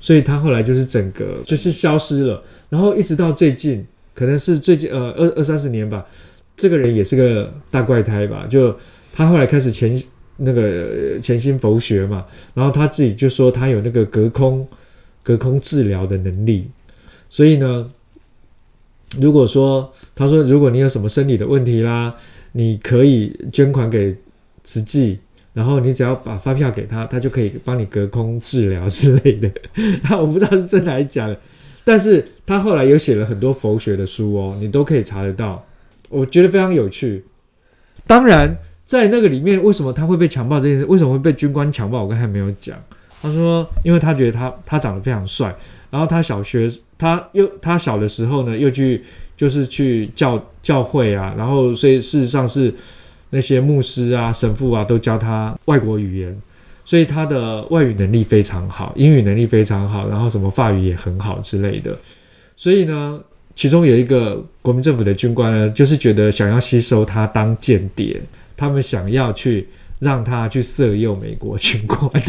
[0.00, 2.42] 所以他后来就是整个就是消失了。
[2.68, 3.82] 然后一直到最近，
[4.14, 6.04] 可能是最近呃二二三十年吧，
[6.58, 8.76] 这个人也是个大怪胎吧，就
[9.12, 10.00] 他后来开始潜。
[10.40, 14.64] 那个潜心佛学嘛，然后他自己就说他有那个隔空
[15.20, 16.70] 隔空治疗的能力，
[17.28, 17.90] 所以呢，
[19.18, 22.14] 如果说他说如果你有什么生理的问题啦，
[22.52, 24.16] 你可以捐款给
[24.62, 25.18] 慈济，
[25.52, 29.50] 然后你只要把发票给他，他就可以帮你隔空治疗之类的。
[30.04, 31.36] 那 我不知道是真的还是假的，
[31.82, 35.66] 但是他后来有写了很多佛学的书哦，你都可以查得到，
[36.08, 37.24] 我觉得非常有趣。
[38.06, 38.56] 当然。
[38.88, 40.84] 在那个里面，为什么他会被强暴这件事？
[40.86, 42.02] 为什么会被军官强暴？
[42.02, 42.74] 我刚才没有讲。
[43.20, 45.54] 他说，因为他觉得他他长得非常帅，
[45.90, 46.66] 然后他小学
[46.96, 49.04] 他又他小的时候呢，又去
[49.36, 52.72] 就是去教教会啊，然后所以事实上是
[53.28, 56.42] 那些牧师啊、神父啊都教他外国语言，
[56.86, 61.94] 所以他的外语能力非常好，英语能力非常好，然后什么法语也很好之类的。
[62.56, 63.20] 所以呢，
[63.58, 68.22] 其中有一个国民政府的军官呢，就是觉得想要吸收他当间谍。
[68.56, 69.66] 他们想要去
[69.98, 72.22] 让他去色诱美国军官，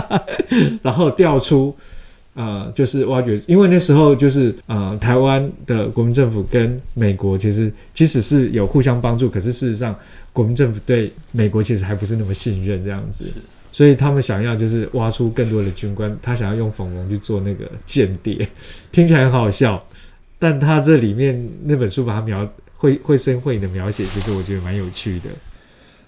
[0.80, 1.76] 然后调出，
[2.32, 9.94] 呃，就是挖掘，因为那时候就是呃，台湾的国民政府跟美国其实即使是有互相帮助，可是事实上
[10.32, 13.26] 国民政府对美国其实还不是那么信任这样子，
[13.70, 18.48] 所以他们想要就是挖出更多的军官，他想要用冯冯去做那个间谍，
[18.90, 19.82] 听起来很好笑，
[20.40, 25.30] 但他这里面那本书把它描绘绘声绘影的描写，其实我觉得蛮有趣的。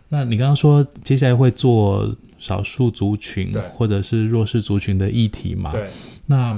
[0.09, 5.71] 那你刚刚说接下来会做少数族群或者是弱势族群的议题嘛？
[5.71, 5.87] 对。
[6.27, 6.55] 那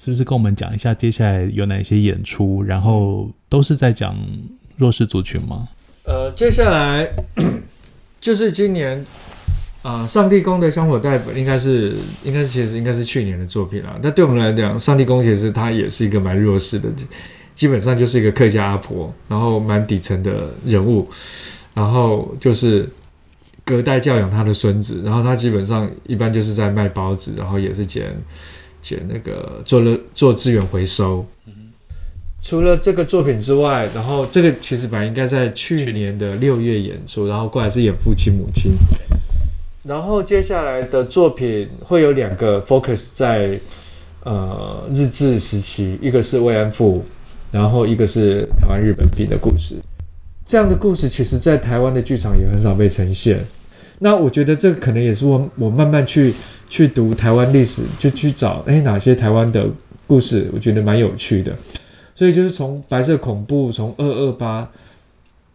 [0.00, 2.62] 是不是跟我们讲一下接下来有哪些演出？
[2.62, 4.16] 然后都是在讲
[4.76, 5.68] 弱势族群吗？
[6.04, 7.08] 呃，接下来
[8.20, 9.04] 就是今年
[9.84, 11.92] 啊，呃，上帝宫的香火代表应该是
[12.24, 13.98] 应该是其实应该是去年的作品啦。
[14.02, 16.88] 但对我们来讲，上帝宫其实它也是一个蛮弱势的，
[17.54, 21.06] 基本上就是一个客家阿婆，然后蛮底层的人物。
[21.74, 22.88] 然后就是
[23.64, 28.16] 隔代教养他的孙子，然后他基本上一般就是在卖包子，然后也是捡
[28.80, 31.26] 捡那个做了做资源回收。
[32.40, 38.70] 除了这个作品之外，然后这个其实本来应该在去年的六月演出，然后过来是演父亲母亲。
[39.84, 43.60] 然后接下来的作品会有两个 focus 在
[44.22, 47.02] 呃日治时期，一个是慰安妇，
[47.50, 49.76] 然后一个是台湾日本兵的故事。
[50.46, 53.38] 这样的故事，其实在台湾的剧场也很少被呈现。
[53.98, 56.34] 那我觉得这可能也是我我慢慢去
[56.68, 59.66] 去读台湾历史，就去找诶哪些台湾的
[60.06, 61.54] 故事，我觉得蛮有趣的。
[62.14, 64.70] 所以就是从白色恐怖，从二二八，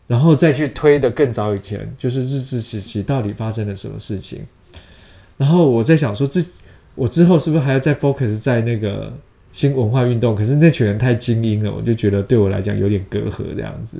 [0.10, 4.42] 然后再去推的更早以前，就是日治时期到底发生了什么事情。
[5.38, 6.42] 然后我在想说，这
[6.96, 9.14] 我之后是不是还要再 focus 在那个
[9.54, 10.36] 新文化运动？
[10.36, 14.00] 可是那群人太精英了，我就觉得对我来讲有点隔阂这样子。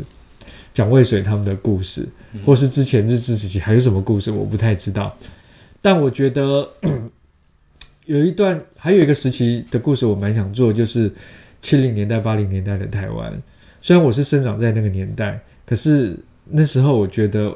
[0.74, 2.08] 蒋渭水他们的故事，
[2.44, 5.16] 或是之前日治时期还有什么故事，我不太知道。
[5.80, 6.68] 但我觉得
[8.06, 11.12] 有一段，还有一个时期的故事，我蛮想做，就是
[11.62, 13.32] 七零年代、八零年代的台湾。
[13.80, 15.40] 虽然我是生长在那个年代，
[15.70, 17.56] 可是那时候我觉得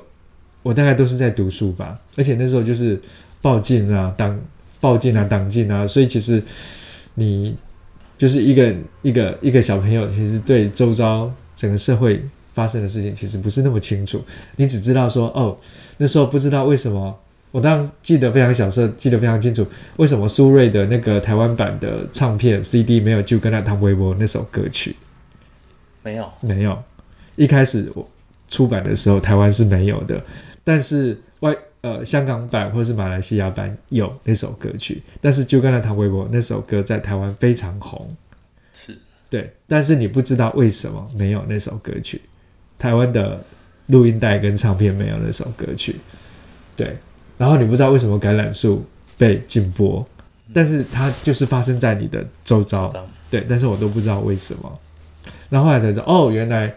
[0.61, 3.01] 我大概都是在读书吧，而且那时候就是
[3.41, 4.39] 报禁啊、党
[4.80, 6.43] 报禁啊、党禁啊，所以其实
[7.16, 7.57] 你
[8.16, 14.24] 就是一个一个一个小朋友，其实对周遭整个社会发生的事情其实不是那么清楚。
[14.57, 15.57] 你只知道说，哦，
[15.97, 19.66] 那时候不知道为什么，我当时记得非常小时候记得非常清楚，
[19.97, 24.95] 为什么苏芮的那个台湾版的唱片 CD 没有就跟他唐微博那首歌曲？
[26.03, 26.78] 没有，没有。
[27.36, 28.10] 一开始我
[28.48, 30.24] 出版的时候，台湾是没有的，
[30.64, 31.56] 但是外。
[31.84, 38.16] 呃，香港版或是马来西亚版有那首歌曲，但是就刚才唐微博那首歌在台湾非常红，
[38.72, 38.98] 是。
[39.30, 42.22] 对，但是你不知道为什么没有那首歌曲，
[42.80, 43.44] 台湾的
[43.88, 45.98] 录音带跟唱片没有那首歌曲，
[46.78, 46.96] 对，
[47.38, 48.86] 然后你不知道为什么橄榄树
[49.18, 50.08] 被禁播，
[50.54, 52.94] 但是它就是发生在你的周遭，
[53.30, 54.80] 对，但是我都不知道为什么，
[55.50, 56.74] 然后后来才知道，哦，原来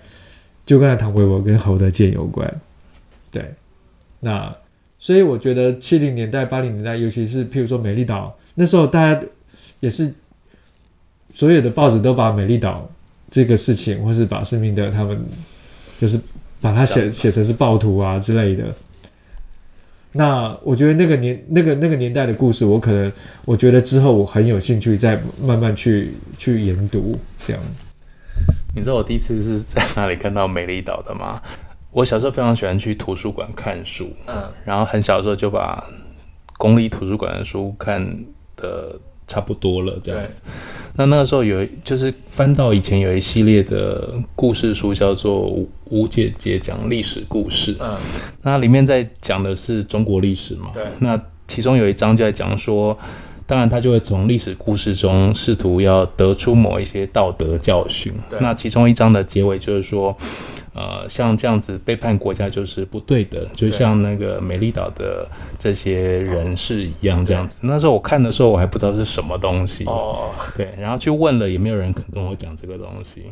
[0.67, 2.61] 就刚才唐维博跟侯德健有关，
[3.31, 3.55] 对，
[4.21, 4.55] 那。
[4.99, 9.27] 所以我觉得七零年代、八零年代，尤其是譬如说美丽岛，那时候大家
[9.79, 10.11] 也是
[11.31, 12.91] 所有的报纸都把美丽岛
[13.31, 15.23] 这个事情，或是把施明德他们，
[16.01, 16.19] 就是
[16.63, 18.75] 把它写写成是暴徒啊之类的。
[20.13, 23.13] 那我觉得那个年那个那个年代的故事，我可能
[23.45, 27.15] 我觉得之后我很有兴趣再慢慢去去研读
[27.45, 27.63] 这样。
[28.77, 31.41] 你知道我第一次是在哪里看到美丽岛的吗？
[31.91, 35.83] 我小时候非常喜欢去图书馆看书，嗯，然后很小的时候就把
[36.59, 38.07] 公立图书馆的书看
[38.55, 38.95] 的
[39.27, 40.43] 差不多了，这样子。
[40.95, 45.51] 那那个时候有就是翻到以前有一系列的故事书，叫做
[45.87, 47.97] 《吴姐姐讲历史故事》，嗯，
[48.43, 50.85] 那里面在讲的是中国历史嘛，对。
[50.99, 51.19] 那
[51.49, 52.99] 其中有一章就在讲说，
[53.47, 58.13] 当然他就会从历史故事中试图要得出某一些道德教训。
[58.41, 60.17] 那其中一章的结尾就是说。
[60.79, 65.27] 呃，像这样子背叛国家就是不对的，就像那个美丽岛的
[65.59, 67.61] 这些人士一样，这样子。
[67.63, 73.23] 那时候我看的时候，我还不知道是什么东西哦，对，然后去问了，也没有人肯跟我讲这个东西。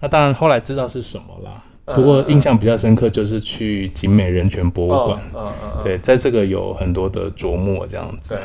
[0.00, 1.64] 那当然后来知道是什么啦，
[1.96, 8.38] 不过印象比较深刻就是去景美人权博物馆，嗯嗯，对，在这个有很多的琢磨这样子。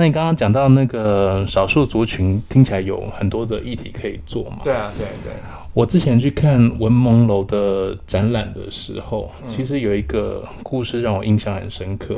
[0.00, 4.60] 对，那你刚刚讲到那个少数族群，听起来有很多的议题可以做嘛？
[4.64, 5.34] 对啊，对对。
[5.74, 12.16] 我之前去看文蒙楼的展览的时候，其实有一个故事让我印象很深刻。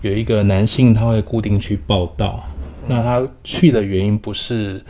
[0.00, 2.44] 有一个男性他会固定去报到，
[2.86, 4.80] 那他去的原因不是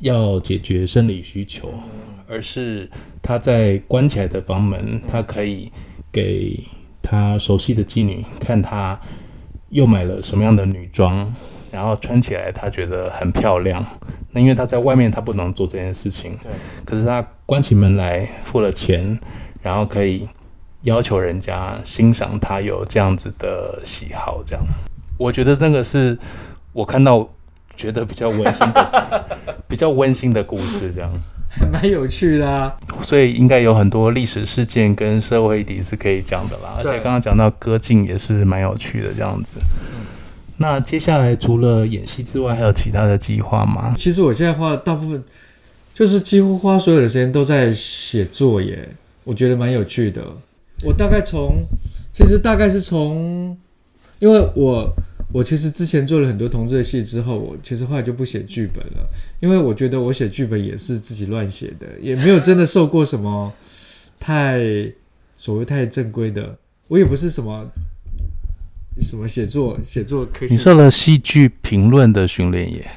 [0.00, 1.72] 要解决生理需求，
[2.28, 2.90] 而是
[3.22, 5.70] 他在关起来的房门，他可以
[6.10, 6.58] 给
[7.00, 9.00] 他熟悉的妓女看他
[9.70, 11.32] 又买了什么样的女装，
[11.72, 13.84] 然后穿起来他觉得很漂亮。
[14.30, 16.38] 那因为他在外面，他不能做这件事情。
[16.42, 16.52] 对。
[16.84, 19.18] 可是他关起门来，付了钱，
[19.62, 20.28] 然后可以
[20.82, 24.64] 要求人家欣赏他有这样子的喜好，这样。
[25.18, 26.18] 我觉得那个是
[26.72, 27.28] 我看到
[27.76, 29.24] 觉得比较温馨的、
[29.68, 31.10] 比较温馨的故事，这样。
[31.50, 32.74] 还蛮有趣的啊。
[33.02, 36.74] 所以应该有很多历史事件跟社会议题是可以讲的啦。
[36.78, 39.58] 而且刚刚讲到歌妓也是蛮有趣的，这样子。
[40.58, 43.94] 那接下来除了演戏之外，还有其他的计划吗？
[43.96, 45.24] 其实我现在花大部分，
[45.92, 48.88] 就是几乎花所有的时间都在写作耶。
[49.24, 50.22] 我觉得蛮有趣的。
[50.84, 51.64] 我大概从，
[52.12, 53.56] 其实大概是从，
[54.18, 54.92] 因为我
[55.32, 59.08] 我其实之前做了很多同志的戏之后，我其实后来就不写剧本了，
[59.40, 63.52] 因为我觉得我写剧本也是自己乱写的，也没有真的受过什么
[64.20, 64.60] 太
[65.36, 66.56] 所谓太正规的，
[66.88, 67.66] 我也不是什么。
[69.00, 70.50] 什么写作写作可以？
[70.50, 72.90] 你受了戏剧评论的训练耶？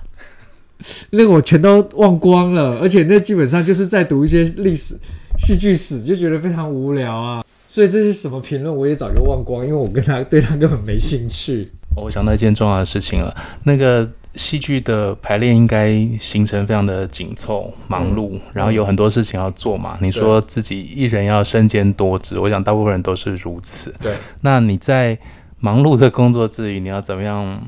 [1.10, 4.96] 那个我全都忘光了，而且那基本上就是在读一些历史、
[5.38, 7.44] 戏剧史，就觉得非常无聊啊。
[7.66, 11.68] 所以这是什么评论我也早就忘光，因为我跟他对他根本没兴趣。
[11.96, 13.34] 我想到一件重要的事情了，
[13.64, 14.10] 那个。
[14.36, 19.96] 戏剧的排练应该行程非常的紧凑、忙碌，嗯、然后有很多事情要做嘛。
[20.00, 23.94] 嗯、你说自己一人要身兼多职，我想大部分人都是如此。
[24.00, 25.18] 对，那你在
[25.58, 27.60] 忙碌的工作之余，你要怎么样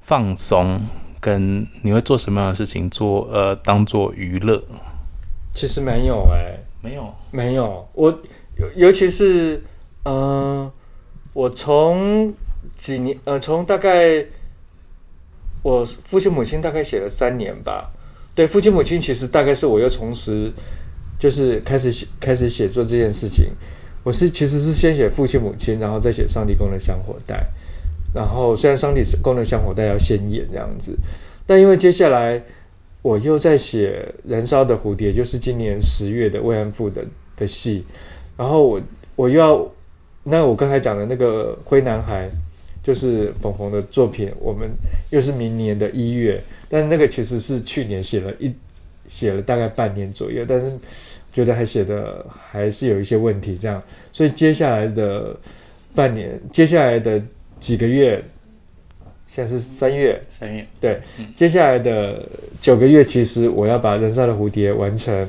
[0.00, 0.80] 放松？
[1.20, 3.26] 跟你会做什么样的事情做？
[3.32, 4.62] 呃，当做娱乐？
[5.54, 7.88] 其实没有哎、欸，没有，没有。
[7.94, 8.10] 我
[8.56, 9.56] 尤尤其是，
[10.02, 10.72] 嗯、呃，
[11.32, 12.34] 我从
[12.76, 14.24] 几年，呃，从大概。
[15.64, 17.90] 我父亲母亲大概写了三年吧，
[18.34, 20.52] 对，父亲母亲其实大概是我又重拾，
[21.18, 23.46] 就是开始写开始写作这件事情。
[24.02, 27.46] 我是其实是先写父亲母亲，然后再写上帝宫的香火袋。
[28.14, 30.94] 然后虽然上帝宫的香火袋要先演这样子，
[31.46, 32.44] 但因为接下来
[33.00, 37.02] 我又在写燃烧的蝴蝶，就是今年十月的慰安妇的
[37.38, 37.86] 的戏。
[38.36, 38.82] 然后我
[39.16, 39.66] 我又要
[40.24, 42.30] 那我刚才讲的那个灰男孩。
[42.84, 44.68] 就是冯冯的作品，我们
[45.08, 48.52] 又是明年的一月，但是那个其实是去年写了一
[49.06, 50.70] 写了大概半年左右，但是
[51.32, 53.82] 觉得还写的还是有一些问题，这样，
[54.12, 55.34] 所以接下来的
[55.94, 57.18] 半年，接下来的
[57.58, 58.22] 几个月，
[59.26, 61.00] 现在是三月，三月，对，
[61.34, 62.28] 接下来的
[62.60, 65.26] 九个月，其实我要把《人上的蝴蝶》完成，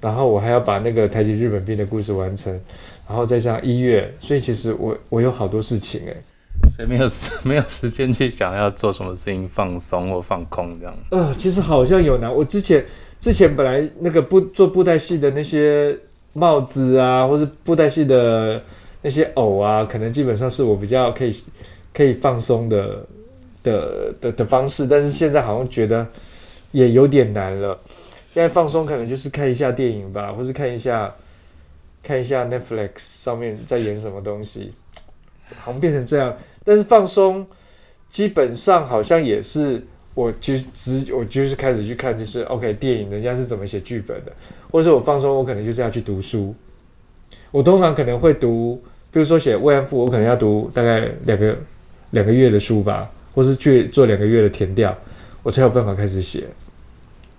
[0.00, 2.58] 然后我还要把那个台籍日本兵的故事完成，
[3.06, 6.16] 然后再上一月，所以其实我我有好多事情诶。
[6.70, 10.94] 谁没有时 没有时间去想要做什么事情放松或放空这样。
[11.10, 12.32] 呃，其实好像有难。
[12.32, 12.84] 我之前
[13.18, 15.98] 之前本来那个布做布袋戏的那些
[16.32, 18.62] 帽子啊，或是布袋戏的
[19.02, 21.32] 那些偶啊，可能基本上是我比较可以
[21.94, 23.06] 可以放松的
[23.62, 24.86] 的的的方式。
[24.86, 26.06] 但是现在好像觉得
[26.72, 27.78] 也有点难了。
[28.34, 31.14] 现在放松可能就是看一下电影吧，或是看一下
[32.02, 34.74] 看一下 Netflix 上面在演什么东西，
[35.56, 36.36] 好像变成这样。
[36.66, 37.46] 但是放松，
[38.08, 39.80] 基本上好像也是
[40.14, 44.32] 我其实只我就是开始去看，就是 OK 电影人家是怎么写剧本的，
[44.72, 46.52] 或者我放松，我可能就是要去读书。
[47.52, 51.56] 我通常可能会读，比如说写慰安妇，我可能要读大概两个
[52.10, 54.92] 两个月的书吧，或是去做两个月的填调，
[55.44, 56.44] 我才有办法开始写。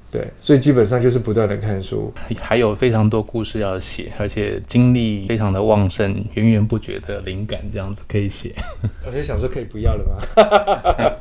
[0.10, 8.54] 对，所以基本上就是不断的看书，还有非常多故事要写，而且精力非常的旺盛，源源不绝的灵感，这样子可以写。
[9.06, 10.18] 我就想说，可以不要了吗？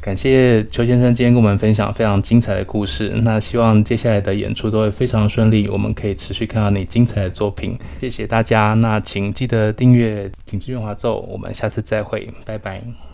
[0.00, 3.08] 感谢邱先生今天跟我们分享非常精彩的故事。
[3.24, 7.76] 那希望接下来的演出都会非常顺利，我们可以持续看到你精彩的作品。
[8.00, 13.05] 谢谢大家，那请记得订阅《景致圆滑奏》，我们下次再会，拜拜。